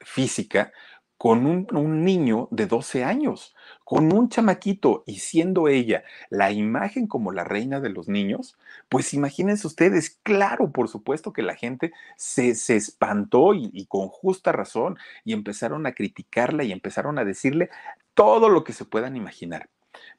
[0.01, 0.73] física
[1.23, 3.55] con un, niño de 12 años,
[3.85, 8.59] con un chamaquito y siendo ella la imagen como la reina de los niños,
[8.89, 14.09] pues imagínense ustedes, claro, por supuesto que la gente se, se espantó y, y, con
[14.09, 17.71] justa razón y empezaron a criticarla y empezaron a decirle
[18.15, 19.69] todo lo que se puedan imaginar.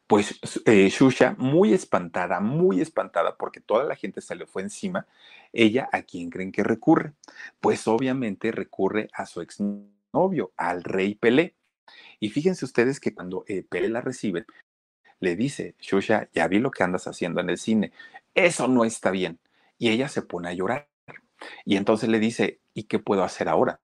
[0.08, 5.06] Pues eh, Shusha, muy espantada, muy espantada, porque toda la gente se le fue encima,
[5.52, 7.12] ella a quién creen que recurre?
[7.60, 9.60] Pues obviamente recurre a su ex
[10.14, 11.56] novio, al rey Pelé.
[12.20, 14.46] Y fíjense ustedes que cuando eh, Pelé la recibe,
[15.20, 17.92] le dice, Shusha, ya vi lo que andas haciendo en el cine,
[18.34, 19.40] eso no está bien.
[19.78, 20.88] Y ella se pone a llorar.
[21.66, 23.80] Y entonces le dice, ¿y qué puedo hacer ahora?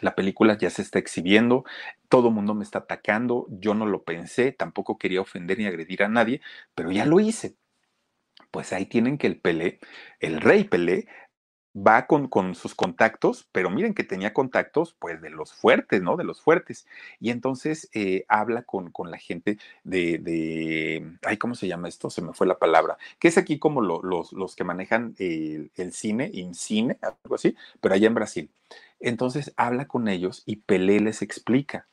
[0.00, 1.64] La película ya se está exhibiendo,
[2.08, 6.02] todo el mundo me está atacando, yo no lo pensé, tampoco quería ofender ni agredir
[6.02, 6.40] a nadie,
[6.74, 7.56] pero ya lo hice.
[8.50, 9.80] Pues ahí tienen que el Pelé,
[10.20, 11.08] el rey Pelé,
[11.76, 16.16] va con, con, sus contactos, pero miren que tenía contactos pues de los fuertes, ¿no?
[16.16, 16.86] De los fuertes.
[17.20, 22.10] Y entonces eh, habla con, con, la gente de, de, ay, ¿cómo se llama esto?
[22.10, 25.70] Se me fue la palabra, que es aquí como lo, los, los que manejan el,
[25.76, 26.30] el cine,
[27.02, 28.50] algo así, pero allá en Brasil.
[29.00, 31.86] Entonces habla con ellos y Pelé les explica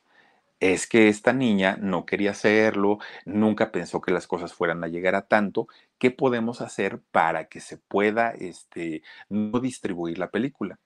[0.60, 5.14] es que esta niña no quería hacerlo, nunca pensó que las cosas fueran a llegar
[5.14, 5.68] a tanto.
[5.98, 10.78] ¿Qué podemos hacer para que se pueda este, no distribuir la película?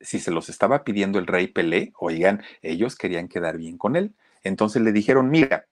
[0.00, 4.14] Si se los estaba pidiendo el rey Pelé, oigan, ellos querían quedar bien con él.
[4.44, 5.66] Entonces le dijeron, mira,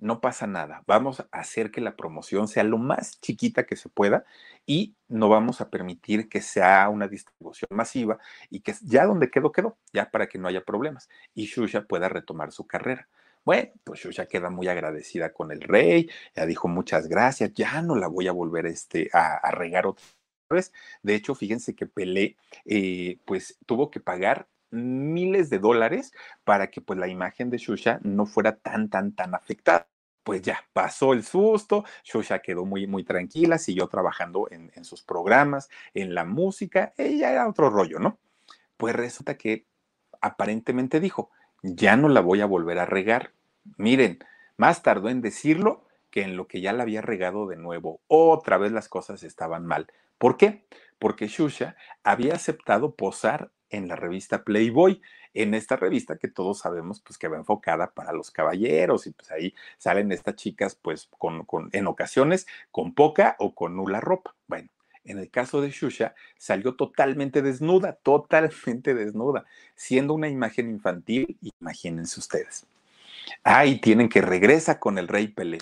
[0.00, 3.88] no pasa nada, vamos a hacer que la promoción sea lo más chiquita que se
[3.88, 4.24] pueda
[4.66, 8.18] y no vamos a permitir que sea una distribución masiva
[8.50, 12.08] y que ya donde quedó, quedó, ya para que no haya problemas y Shusha pueda
[12.08, 13.08] retomar su carrera.
[13.44, 17.96] Bueno, pues Shusha queda muy agradecida con el rey, ya dijo muchas gracias, ya no
[17.96, 20.04] la voy a volver este, a, regar otra
[20.50, 20.72] vez.
[21.02, 26.12] De hecho, fíjense que Pelé, eh, pues tuvo que pagar miles de dólares
[26.44, 29.88] para que pues la imagen de Shusha no fuera tan, tan, tan afectada.
[30.22, 35.02] Pues ya pasó el susto, Shusha quedó muy, muy tranquila, siguió trabajando en, en sus
[35.02, 38.18] programas, en la música, ella era otro rollo, ¿no?
[38.76, 39.66] Pues resulta que
[40.20, 41.30] aparentemente dijo,
[41.62, 43.32] ya no la voy a volver a regar.
[43.76, 44.18] Miren,
[44.56, 48.00] más tardó en decirlo que en lo que ya la había regado de nuevo.
[48.06, 49.86] Otra vez las cosas estaban mal.
[50.18, 50.66] ¿Por qué?
[50.98, 55.00] Porque Shusha había aceptado posar en la revista Playboy,
[55.34, 59.30] en esta revista que todos sabemos pues que va enfocada para los caballeros y pues
[59.30, 64.34] ahí salen estas chicas pues con, con en ocasiones con poca o con nula ropa.
[64.46, 64.68] Bueno,
[65.04, 72.20] en el caso de Shusha, salió totalmente desnuda, totalmente desnuda, siendo una imagen infantil, imagínense
[72.20, 72.66] ustedes.
[73.42, 75.58] Ay, tienen que regresa con el rey Pelé.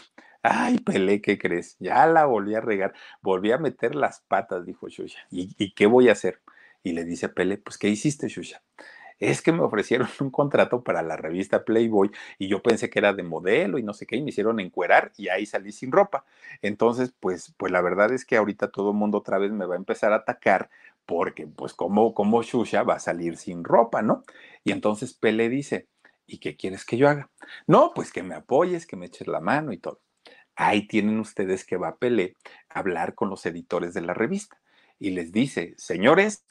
[0.48, 1.76] Ay, Pelé, ¿qué crees?
[1.80, 5.18] Ya la volví a regar, volví a meter las patas, dijo Shusha.
[5.30, 6.40] ¿Y, ¿Y, qué voy a hacer?
[6.84, 8.62] Y le dice a Pelé, pues, ¿qué hiciste, Shusha?
[9.20, 13.12] es que me ofrecieron un contrato para la revista Playboy y yo pensé que era
[13.14, 16.24] de modelo y no sé qué, y me hicieron encuerar y ahí salí sin ropa.
[16.62, 19.74] Entonces, pues, pues la verdad es que ahorita todo el mundo otra vez me va
[19.74, 20.70] a empezar a atacar
[21.06, 24.24] porque, pues, como, como Shusha va a salir sin ropa, ¿no?
[24.64, 25.88] Y entonces Pele dice,
[26.26, 27.30] ¿y qué quieres que yo haga?
[27.66, 30.00] No, pues que me apoyes, que me eches la mano y todo.
[30.56, 32.36] Ahí tienen ustedes que va Pelé
[32.70, 34.58] a hablar con los editores de la revista
[34.98, 36.44] y les dice, señores,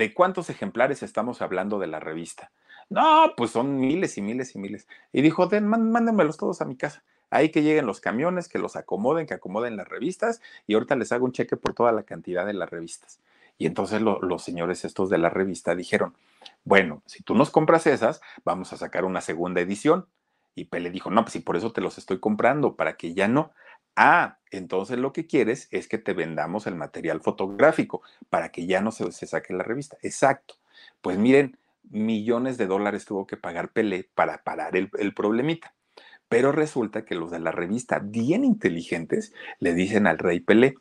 [0.00, 2.52] ¿De cuántos ejemplares estamos hablando de la revista?
[2.88, 4.88] No, pues son miles y miles y miles.
[5.12, 7.04] Y dijo, Den, mándenmelos todos a mi casa.
[7.28, 11.12] Ahí que lleguen los camiones, que los acomoden, que acomoden las revistas y ahorita les
[11.12, 13.20] hago un cheque por toda la cantidad de las revistas.
[13.58, 16.14] Y entonces los señores estos de la revista dijeron,
[16.64, 20.06] bueno, si tú nos compras esas, vamos a sacar una segunda edición.
[20.60, 23.28] Y Pele dijo, no, pues si por eso te los estoy comprando, para que ya
[23.28, 23.52] no.
[23.96, 28.80] Ah, entonces lo que quieres es que te vendamos el material fotográfico para que ya
[28.82, 29.96] no se, se saque la revista.
[30.02, 30.56] Exacto.
[31.00, 35.74] Pues miren, millones de dólares tuvo que pagar Pelé para parar el, el problemita.
[36.28, 40.74] Pero resulta que los de la revista, bien inteligentes, le dicen al rey Pelé,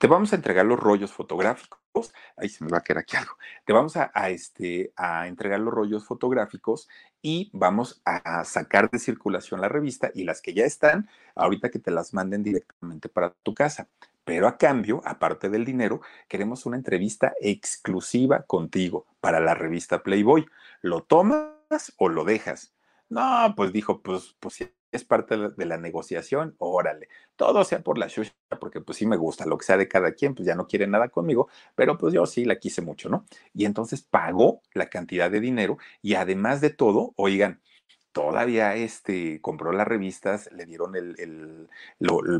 [0.00, 2.14] te vamos a entregar los rollos fotográficos.
[2.34, 3.36] Ahí se me va a quedar aquí algo.
[3.66, 6.88] Te vamos a, este, a entregar los rollos fotográficos
[7.20, 11.78] y vamos a sacar de circulación la revista y las que ya están, ahorita que
[11.78, 13.88] te las manden directamente para tu casa.
[14.24, 20.46] Pero a cambio, aparte del dinero, queremos una entrevista exclusiva contigo para la revista Playboy.
[20.80, 22.72] ¿Lo tomas o lo dejas?
[23.10, 24.54] No, pues dijo, pues, pues
[24.92, 29.16] es parte de la negociación, órale, todo sea por la shusha, porque pues sí me
[29.16, 32.12] gusta, lo que sea de cada quien, pues ya no quiere nada conmigo, pero pues
[32.14, 33.24] yo sí la quise mucho, ¿no?
[33.54, 37.60] Y entonces pagó la cantidad de dinero y además de todo, oigan,
[38.12, 41.68] todavía este, compró las revistas, le dieron el, el,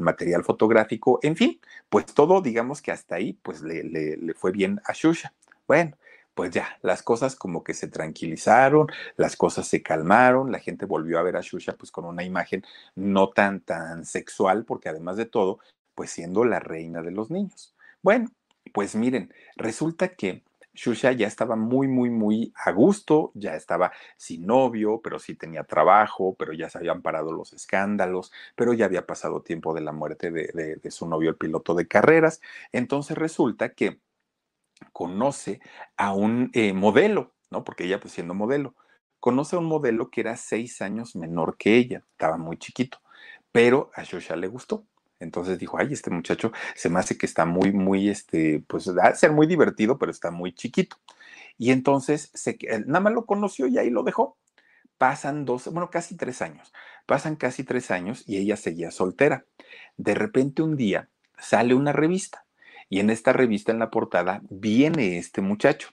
[0.01, 4.51] material fotográfico, en fin, pues todo, digamos que hasta ahí, pues le, le, le fue
[4.53, 5.33] bien a Shusha.
[5.67, 5.97] Bueno,
[6.35, 11.19] pues ya, las cosas como que se tranquilizaron, las cosas se calmaron, la gente volvió
[11.19, 12.65] a ver a Shusha pues con una imagen
[12.95, 15.59] no tan, tan sexual, porque además de todo,
[15.95, 17.75] pues siendo la reina de los niños.
[18.03, 18.31] Bueno,
[18.73, 20.43] pues miren, resulta que
[20.75, 25.65] Shusha ya estaba muy, muy, muy a gusto, ya estaba sin novio, pero sí tenía
[25.65, 29.93] trabajo, pero ya se habían parado los escándalos, pero ya había pasado tiempo de la
[29.93, 32.41] muerte de, de, de su novio, el piloto de carreras.
[32.73, 34.01] Entonces resulta que
[34.93, 35.61] conoce
[35.97, 37.65] a un eh, modelo, ¿no?
[37.65, 38.75] Porque ella, pues siendo modelo,
[39.19, 42.99] conoce a un modelo que era seis años menor que ella, estaba muy chiquito,
[43.53, 44.87] pero a Shosha le gustó.
[45.21, 49.09] Entonces dijo, ay, este muchacho se me hace que está muy, muy, este, pues va
[49.09, 50.97] a ser muy divertido, pero está muy chiquito.
[51.59, 54.39] Y entonces se, nada más lo conoció y ahí lo dejó.
[54.97, 56.73] Pasan dos, bueno, casi tres años.
[57.07, 59.45] Pasan casi tres años y ella seguía soltera.
[59.99, 62.47] De repente un día sale una revista
[62.91, 65.91] y en esta revista, en la portada, viene este muchacho.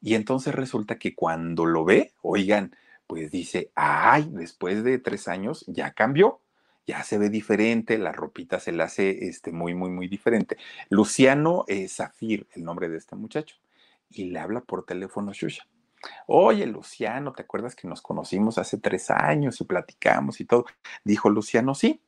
[0.00, 2.74] Y entonces resulta que cuando lo ve, oigan,
[3.08, 6.40] pues dice, ay, después de tres años ya cambió,
[6.86, 10.56] ya se ve diferente, la ropita se la hace este, muy, muy, muy diferente.
[10.88, 13.56] Luciano eh, Zafir, el nombre de este muchacho,
[14.08, 15.66] y le habla por teléfono a Shusha.
[16.28, 20.66] Oye, Luciano, ¿te acuerdas que nos conocimos hace tres años y platicamos y todo?
[21.02, 22.00] Dijo Luciano, sí.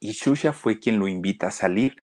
[0.00, 2.01] Y Shusha fue quien lo invita a salir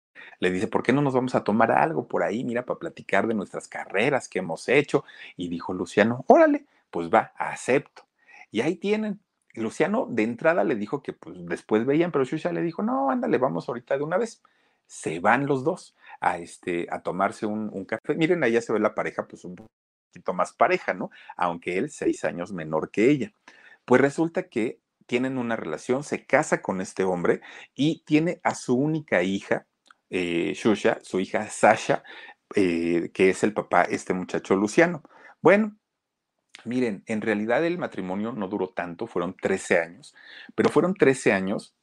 [0.41, 2.43] le dice, ¿por qué no nos vamos a tomar algo por ahí?
[2.43, 5.05] Mira, para platicar de nuestras carreras que hemos hecho.
[5.37, 8.07] Y dijo Luciano, órale, pues va, acepto.
[8.49, 9.21] Y ahí tienen.
[9.53, 13.37] Luciano de entrada le dijo que pues después veían, pero Shusha le dijo, no, ándale,
[13.37, 14.41] vamos ahorita de una vez.
[14.87, 18.15] Se van los dos a, este, a tomarse un, un café.
[18.15, 21.11] Miren, ya se ve la pareja, pues un poquito más pareja, ¿no?
[21.37, 23.31] Aunque él seis años menor que ella.
[23.85, 27.41] Pues resulta que tienen una relación, se casa con este hombre
[27.75, 29.67] y tiene a su única hija,
[30.11, 32.03] eh, Shusha, su hija Sasha,
[32.55, 35.01] eh, que es el papá, este muchacho Luciano.
[35.41, 35.77] Bueno,
[36.65, 40.13] miren, en realidad el matrimonio no duró tanto, fueron 13 años,
[40.53, 41.73] pero fueron 13 años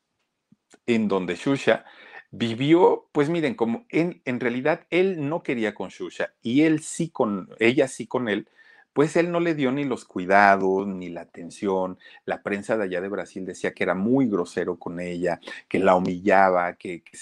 [0.87, 1.85] en donde Shusha
[2.31, 7.09] vivió, pues miren, como en, en realidad él no quería con Shusha y él sí
[7.09, 8.49] con, ella sí con él,
[8.93, 11.99] pues él no le dio ni los cuidados, ni la atención.
[12.25, 15.95] La prensa de allá de Brasil decía que era muy grosero con ella, que la
[15.95, 17.17] humillaba, que, que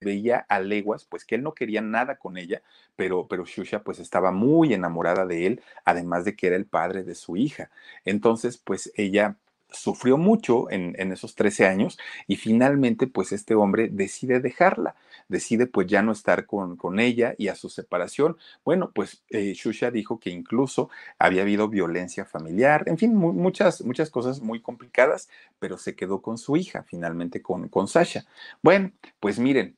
[0.00, 2.62] veía a leguas, pues que él no quería nada con ella,
[2.96, 7.04] pero, pero Shusha pues estaba muy enamorada de él, además de que era el padre
[7.04, 7.70] de su hija.
[8.04, 9.36] Entonces, pues ella
[9.72, 14.96] sufrió mucho en, esos 13 años y finalmente pues este hombre decide dejarla,
[15.28, 19.52] decide pues ya no estar con, con ella y a su separación, bueno pues eh,
[19.54, 25.28] Shusha dijo que incluso había habido violencia familiar, en fin, muchas, muchas cosas muy complicadas,
[25.58, 28.24] pero se quedó con su hija finalmente con, con Sasha.
[28.62, 29.76] Bueno, pues miren,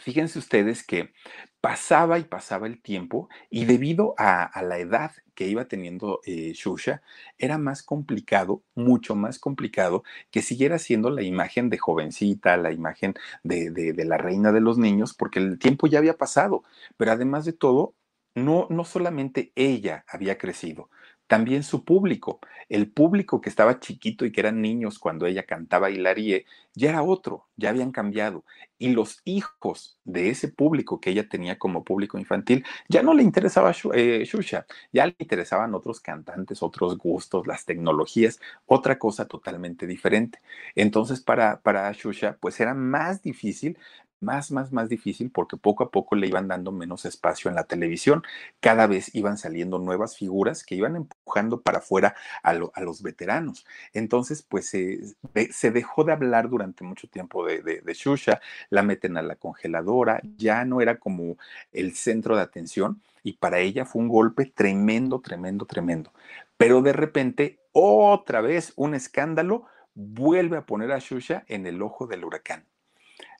[0.00, 1.12] Fíjense ustedes que
[1.60, 7.02] pasaba y pasaba el tiempo y debido a, la edad que iba teniendo eh, Shusha,
[7.38, 13.14] era más complicado, mucho más complicado que siguiera siendo la imagen de jovencita, la imagen
[13.44, 16.64] de, de la reina de los niños, porque el tiempo ya había pasado.
[16.96, 17.94] Pero además de todo,
[18.34, 20.90] no, no solamente ella había crecido,
[21.26, 22.40] también su público.
[22.68, 27.02] El público que estaba chiquito y que eran niños cuando ella cantaba Hilarie, ya era
[27.02, 28.44] otro, ya habían cambiado.
[28.78, 33.22] Y los hijos de ese público que ella tenía como público infantil, ya no le
[33.22, 39.86] interesaba eh, Shusha, ya le interesaban otros cantantes, otros gustos, las tecnologías, otra cosa totalmente
[39.86, 40.40] diferente.
[40.74, 43.78] Entonces, para, para Shusha, pues era más difícil
[44.24, 47.64] más, más, más difícil porque poco a poco le iban dando menos espacio en la
[47.64, 48.22] televisión.
[48.60, 53.66] Cada vez iban saliendo nuevas figuras que iban empujando para afuera a, los veteranos.
[53.92, 59.16] Entonces, pues se dejó de hablar durante mucho tiempo de, de, de Shusha, la meten
[59.16, 61.36] a la congeladora, ya no era como
[61.72, 66.12] el centro de atención y para ella fue un golpe tremendo, tremendo, tremendo.
[66.56, 72.06] Pero de repente, otra vez, un escándalo vuelve a poner a Shusha en el ojo
[72.06, 72.64] del huracán.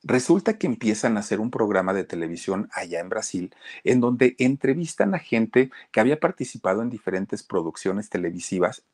[0.05, 5.15] Resulta que empiezan a hacer un programa de televisión allá en Brasil, en donde entrevistan
[5.15, 8.85] a gente que había participado en diferentes producciones televisivas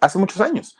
[0.00, 0.76] hace muchos años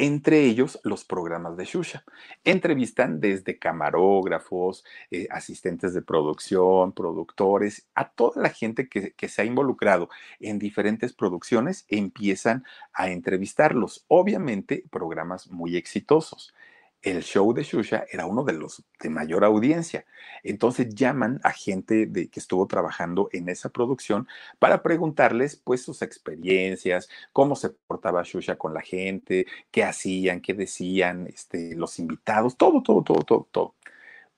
[0.00, 2.04] entre ellos los programas de Shusha.
[2.42, 9.42] Entrevistan desde camarógrafos, eh, asistentes de producción, productores, a toda la gente que, que, se
[9.42, 10.08] ha involucrado
[10.40, 12.64] en diferentes producciones, empiezan
[12.94, 14.06] a entrevistarlos.
[14.08, 16.54] Obviamente, programas muy exitosos
[17.02, 20.04] el show de Shusha era uno de los de mayor audiencia.
[20.42, 24.28] Entonces llaman a gente de, que estuvo trabajando en esa producción
[24.58, 30.54] para preguntarles pues sus experiencias, cómo se portaba Shusha con la gente, qué hacían, qué
[30.54, 33.74] decían, este, los invitados, todo, todo, todo, todo, todo.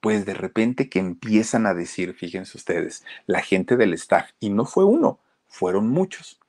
[0.00, 4.64] Pues de repente que empiezan a decir, fíjense ustedes, la gente del staff, y no
[4.66, 6.40] fue uno, fueron muchos,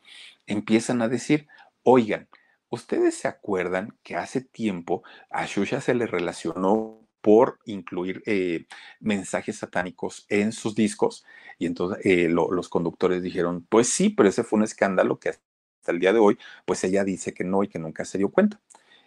[0.47, 1.47] empiezan a decir,
[1.83, 2.27] oigan,
[2.73, 8.65] ¿Ustedes se acuerdan que hace tiempo a Shusha se le relacionó por incluir eh,
[8.99, 11.23] mensajes satánicos en sus discos?
[11.59, 15.91] Y entonces eh, los conductores dijeron, pues sí, pero ese fue un escándalo que hasta
[15.91, 18.59] el día de hoy, pues ella dice que no y que nunca se dio cuenta.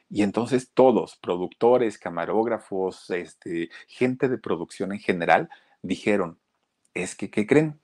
[0.09, 5.49] Y entonces todos, productores, camarógrafos, este, gente de producción en general,
[5.83, 6.39] dijeron,
[6.95, 7.81] es que, ¿qué creen?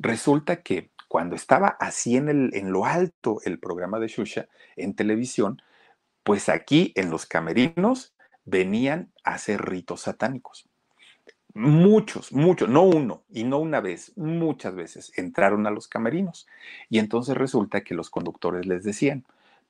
[0.00, 4.46] Resulta que cuando estaba así en, el, en lo alto el programa de Shusha
[4.76, 5.60] en televisión,
[6.22, 10.68] pues aquí en los camerinos venían a hacer ritos satánicos.
[11.52, 16.46] Muchos, muchos, no uno y no una vez, muchas veces entraron a los camerinos.
[16.88, 19.26] Y entonces resulta que los conductores les decían,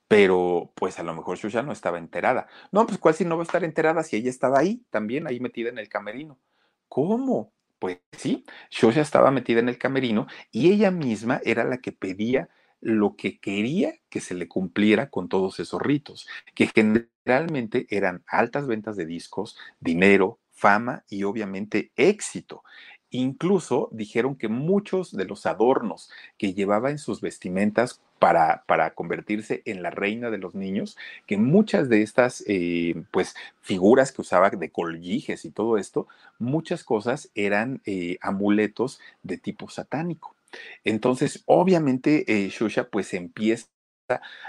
[0.08, 2.48] pero pues a lo mejor Shusha no estaba enterada.
[2.70, 5.40] No, pues cuál si no va a estar enterada si ella estaba ahí, también ahí
[5.40, 6.38] metida en el camerino.
[6.86, 7.50] ¿Cómo?
[7.80, 12.50] Pues sí, Shosha estaba metida en el camerino y ella misma era la que pedía
[12.82, 18.66] lo que quería que se le cumpliera con todos esos ritos, que generalmente eran altas
[18.66, 22.62] ventas de discos, dinero, fama y obviamente éxito.
[23.08, 29.62] Incluso dijeron que muchos de los adornos que llevaba en sus vestimentas para, para convertirse
[29.64, 30.96] en la reina de los niños,
[31.26, 36.06] que muchas de estas eh, pues, figuras que usaba de collijes y todo esto,
[36.38, 40.36] muchas cosas eran eh, amuletos de tipo satánico.
[40.84, 43.68] Entonces, obviamente, eh, Shusha pues empieza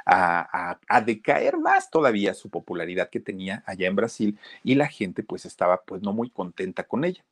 [0.05, 5.23] a, a, decaer más todavía su popularidad que tenía allá en Brasil y la gente
[5.23, 7.23] pues estaba pues no muy contenta con ella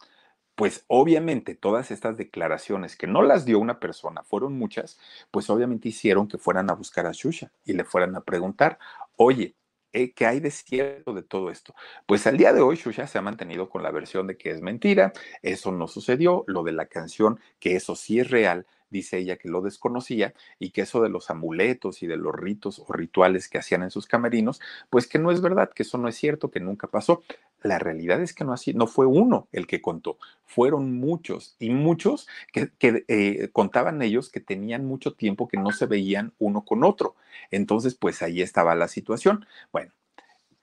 [0.60, 5.00] pues obviamente todas estas declaraciones que no las dio una persona, fueron muchas,
[5.32, 8.78] pues obviamente hicieron que fueran a buscar a Shusha y le fueran a preguntar,
[9.16, 9.56] oye,
[9.94, 11.76] eh, ¿qué hay de cierto de todo esto?
[12.06, 14.60] Pues al día de hoy Shusha se ha mantenido con la versión de que es
[14.60, 19.38] mentira, eso no sucedió, lo de la canción, que eso sí es real, dice ella
[19.38, 23.50] que lo desconocía y que eso de los amuletos y de los ritos o rituales
[23.50, 24.60] que hacían en sus camerinos,
[24.90, 27.24] pues que no es verdad, que eso no es cierto, que nunca pasó.
[27.62, 31.70] La realidad es que no, así, no fue uno el que contó, fueron muchos y
[31.72, 36.84] muchos que, eh, contaban ellos que tenían mucho tiempo que no se veían uno con
[36.84, 37.16] otro.
[37.52, 39.46] Entonces, pues ahí estaba la situación.
[39.74, 39.92] Bueno,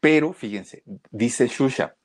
[0.01, 1.97] pero fíjense, dice Shusha,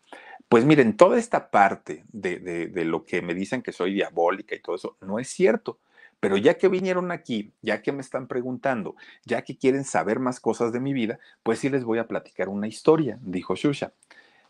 [0.49, 4.75] Pues miren, toda esta parte de, lo que me dicen que soy diabólica y todo
[4.75, 5.79] eso, no es cierto.
[6.21, 8.95] Pero ya que vinieron aquí, ya que me están preguntando,
[9.25, 12.47] ya que quieren saber más cosas de mi vida, pues sí les voy a platicar
[12.47, 13.91] una historia, dijo Shusha.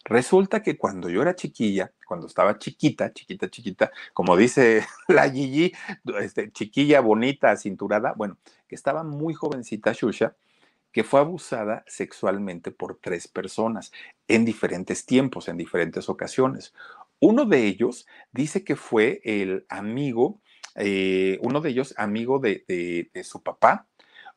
[0.04, 5.72] Resulta que cuando yo era chiquilla, cuando estaba chiquita, chiquita, chiquita, como dice la Gigi,
[6.20, 10.36] este, chiquilla bonita, cinturada, bueno, que estaba muy jovencita Shusha,
[10.92, 13.94] que fue abusada sexualmente por tres personas
[14.28, 16.74] en diferentes tiempos, en diferentes ocasiones.
[17.22, 20.42] Uno de ellos dice que fue el amigo
[20.76, 23.88] eh, uno de ellos amigo de, su papá,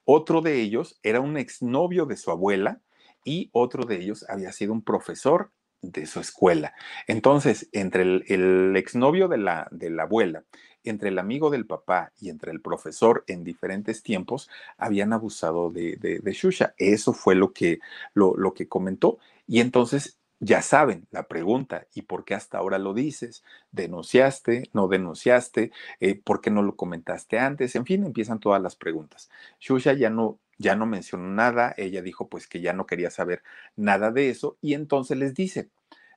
[0.05, 2.81] otro de ellos era un exnovio de su abuela
[3.25, 6.75] y otro de ellos había sido un profesor de su escuela.
[7.07, 10.45] Entonces, entre el, el exnovio de la, de la abuela,
[10.83, 15.97] entre el amigo del papá y entre el profesor en diferentes tiempos, habían abusado de,
[15.97, 16.75] de, de Shusha.
[16.79, 17.81] Eso fue lo que,
[18.13, 19.19] lo, lo que comentó.
[19.47, 23.43] Y entonces ya saben la pregunta, ¿y por qué hasta ahora lo dices?
[23.73, 24.69] ¿Denunciaste?
[24.75, 25.73] ¿No denunciaste?
[26.01, 27.75] Eh, ¿Por qué no lo comentaste antes?
[27.77, 29.31] En fin, empiezan todas las preguntas.
[29.59, 33.43] Shusha ya no, ya no mencionó nada, ella dijo pues que ya no quería saber
[33.77, 35.71] nada de eso y entonces les dice,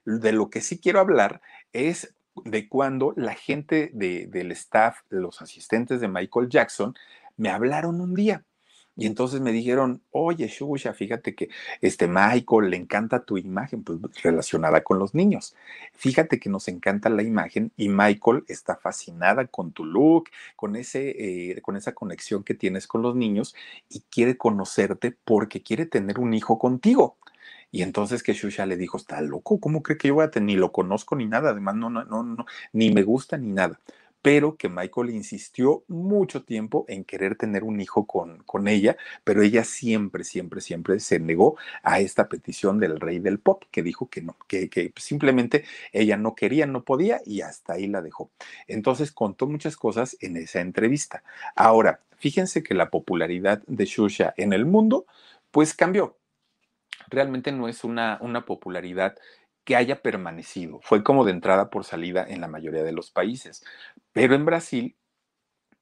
[0.06, 2.14] de lo que sí quiero hablar es
[2.44, 6.96] de cuando la gente de, del staff, los asistentes de Michael Jackson,
[7.38, 8.44] me hablaron un día
[8.98, 11.50] y entonces me dijeron, oye, Shusha, fíjate que
[11.82, 15.56] este Michael le encanta tu imagen, pues relacionada con los niños.
[15.94, 21.52] Fíjate que nos encanta la imagen y Michael está fascinada con tu look, con, ese,
[21.52, 23.54] eh, con esa conexión que tienes con los niños
[23.88, 27.18] y quiere conocerte porque quiere tener un hijo contigo.
[27.72, 30.48] Y entonces que Shusha le dijo, está loco, ¿cómo cree que yo voy a tener?
[30.48, 33.80] Ni lo conozco ni nada, además no, no, no, no, ni me gusta ni nada
[34.22, 39.42] pero que Michael insistió mucho tiempo en querer tener un hijo con, con ella, pero
[39.42, 44.10] ella siempre, siempre, siempre se negó a esta petición del rey del pop, que dijo
[44.10, 48.32] que no, que, que simplemente ella no quería, no podía y hasta ahí la dejó.
[48.68, 51.24] Entonces contó muchas cosas en esa entrevista.
[51.56, 55.06] Ahora, fíjense que la popularidad de Shusha en el mundo,
[55.52, 56.18] pues cambió.
[57.10, 59.16] Realmente no es una, una popularidad
[59.68, 60.80] que haya permanecido.
[60.82, 63.66] Fue como de entrada por salida en la mayoría de los países.
[64.14, 64.96] Pero en Brasil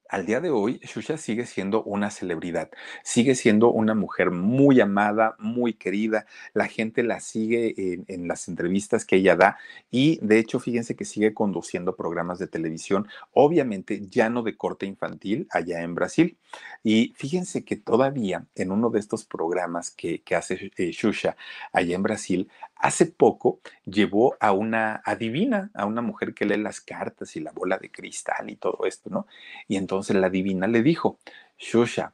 [0.10, 2.70] al día de hoy, Xuxa sigue siendo una celebridad,
[3.04, 9.04] sigue siendo una mujer muy amada, muy querida, la gente la sigue en, las entrevistas
[9.04, 9.58] que ella da
[9.90, 14.86] y de hecho, fíjense que sigue conduciendo programas de televisión, obviamente ya no de corte
[14.86, 16.38] infantil allá en Brasil.
[16.84, 21.36] Y fíjense que todavía en uno de estos programas que, que hace eh, Xuxa
[21.74, 26.82] allá en Brasil, hace poco llevó a una adivina, a una mujer que lee las
[26.82, 29.28] cartas y la bola de cristal y todo esto, ¿no?
[29.68, 31.20] Y entonces la divina le dijo,
[31.58, 32.14] Shusha,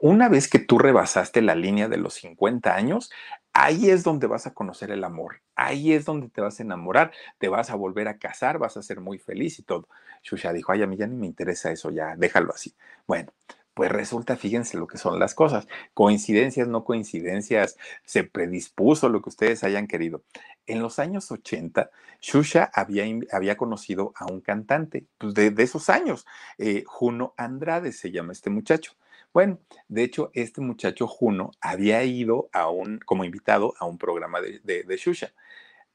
[0.00, 3.10] una vez que tú rebasaste la línea de los 50 años,
[3.52, 7.12] ahí es donde vas a conocer el amor, ahí es donde te vas a enamorar,
[7.38, 9.88] te vas a volver a casar, vas a ser muy feliz y todo.
[10.22, 12.74] Shusha dijo, ay, a mí ya ni me interesa eso, ya déjalo así.
[13.06, 13.32] Bueno,
[13.78, 15.68] pues resulta, fíjense lo que son las cosas.
[15.94, 20.24] Coincidencias, no coincidencias, se predispuso lo que ustedes hayan querido.
[20.66, 21.88] En los años 80,
[22.20, 26.26] Shusha había, había conocido a un cantante pues de, de, esos años,
[26.58, 28.94] eh, Juno Andrade se llama este muchacho.
[29.32, 34.40] Bueno, de hecho, este muchacho Juno había ido a un, como invitado a un programa
[34.40, 35.30] de, de, de Shusha.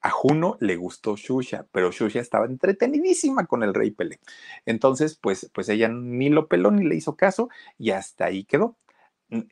[0.03, 4.19] A Juno le gustó Shusha, pero Shusha estaba entretenidísima con el rey Pelé.
[4.65, 8.77] Entonces, pues, pues ella ni lo peló ni le hizo caso y hasta ahí quedó.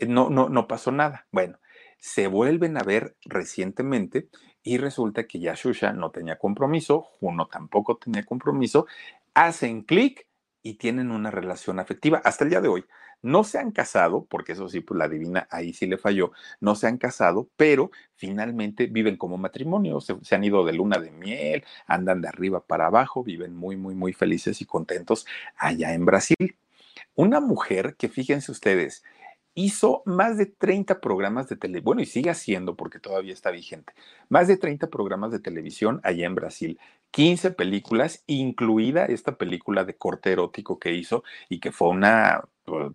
[0.08, 1.28] No, no, no pasó nada.
[1.32, 1.58] Bueno,
[2.00, 4.28] se vuelven a ver recientemente
[4.64, 8.88] y resulta que ya Shusha no tenía compromiso, Juno tampoco tenía compromiso,
[9.34, 10.28] hacen clic
[10.64, 12.86] y tienen una relación afectiva hasta el día de hoy.
[13.22, 16.76] No se han casado, porque eso sí, pues la divina ahí sí le falló, no
[16.76, 21.12] se han casado, pero finalmente viven como matrimonio, se, se, han ido de luna de
[21.12, 25.26] miel, andan de arriba para abajo, viven muy, muy, muy felices y contentos
[25.58, 26.58] allá en Brasil.
[27.16, 29.04] Una mujer que fíjense ustedes,
[29.54, 33.94] hizo más de 30 programas de televisión, bueno, y sigue haciendo porque todavía está vigente,
[34.30, 36.80] más de 30 programas de televisión allá en Brasil,
[37.12, 42.42] 15 películas, incluida esta película de corte erótico que hizo y que fue una,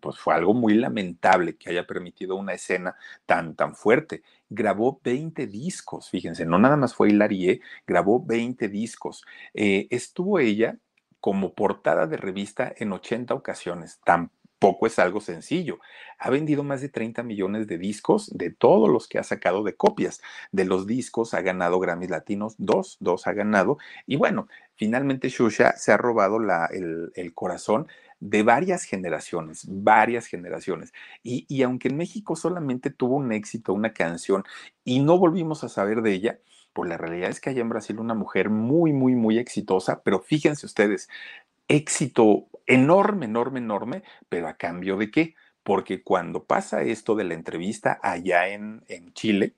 [0.01, 2.97] pues fue algo muy lamentable que haya permitido una escena
[3.27, 4.23] tan, tan fuerte.
[4.49, 9.25] Grabó 20 discos, fíjense, no nada más fue Hilarie, grabó 20 discos.
[9.53, 10.79] Eh, estuvo ella
[11.21, 15.79] como portada de revista en 80 ocasiones, tan poco es algo sencillo.
[16.19, 19.77] Ha vendido más de 30 millones de discos de todos los que ha sacado de
[19.77, 20.23] copias.
[20.53, 23.79] De los discos ha ganado Grammys Latinos, dos, dos ha ganado.
[24.07, 27.87] Y bueno, finalmente Shusha se ha robado la, el, corazón
[28.21, 30.93] de varias generaciones, varias generaciones.
[31.23, 34.45] Y, y, aunque en México solamente tuvo un éxito, una canción,
[34.85, 36.39] y no volvimos a saber de ella,
[36.73, 40.21] Pues la realidad es que hay en Brasil una mujer muy, muy, muy exitosa, pero
[40.21, 41.09] fíjense ustedes,
[41.69, 45.35] éxito enorme, enorme, enorme, pero a cambio de qué?
[45.63, 49.55] Porque cuando pasa esto de la entrevista allá en, en Chile,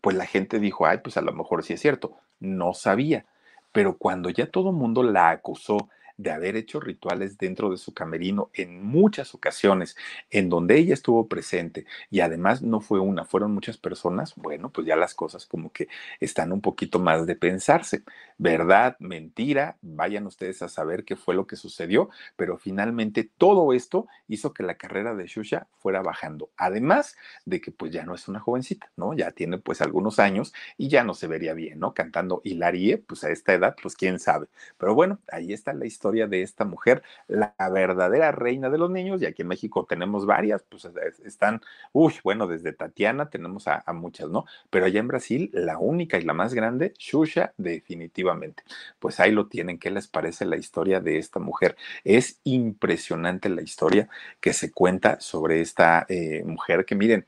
[0.00, 3.26] pues la gente dijo, ay, pues a lo mejor sí es cierto, no sabía.
[3.72, 5.88] Pero cuando ya todo el mundo la acusó
[6.18, 9.96] de haber hecho rituales dentro de su camerino en muchas ocasiones,
[10.30, 14.86] en donde ella estuvo presente y además no fue una, fueron muchas personas, bueno, pues
[14.86, 15.88] ya las cosas como que
[16.20, 18.02] están un poquito más de pensarse.
[18.40, 18.96] ¿Verdad?
[19.00, 19.78] ¿Mentira?
[19.82, 24.62] Vayan ustedes a saber qué fue lo que sucedió, pero finalmente todo esto hizo que
[24.62, 26.50] la carrera de Shusha fuera bajando.
[26.56, 27.16] Además
[27.46, 29.14] de que pues ya no es una jovencita, ¿no?
[29.14, 31.94] Ya tiene pues algunos años y ya no se vería bien, ¿no?
[31.94, 34.46] Cantando Hilarie, pues a esta edad, pues quién sabe.
[34.78, 39.22] Pero bueno, ahí está la historia de esta mujer, la verdadera reina de los niños,
[39.22, 40.88] y aquí en México tenemos varias, pues
[41.24, 41.60] están,
[41.92, 44.44] uy, bueno, desde Tatiana tenemos a, muchas, ¿no?
[44.70, 48.62] Pero allá en Brasil, la única y la más grande, Xuxa, definitivamente.
[48.98, 51.76] Pues ahí lo tienen, ¿qué les parece la historia de esta mujer?
[52.04, 54.08] Es impresionante la historia
[54.40, 57.26] que se cuenta sobre esta eh, mujer que miren,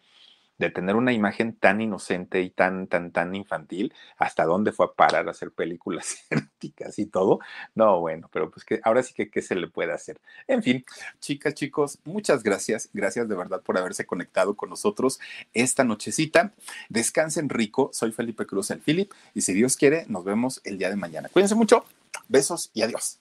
[0.61, 4.93] de tener una imagen tan inocente y tan, tan, tan infantil, hasta dónde fue a
[4.93, 7.41] parar a hacer películas eróticas y todo.
[7.75, 10.21] No, bueno, pero pues que ahora sí que qué se le puede hacer.
[10.47, 10.85] En fin,
[11.19, 12.91] chicas, chicos, muchas gracias.
[12.93, 15.19] Gracias de verdad por haberse conectado con nosotros
[15.55, 16.53] esta nochecita.
[16.91, 17.89] Descansen rico.
[17.95, 21.31] Soy Felipe Cruz, el Philip, y si Dios quiere, nos vemos el día de mañana.
[21.33, 21.87] Cuídense mucho.
[22.29, 23.19] Besos y adiós.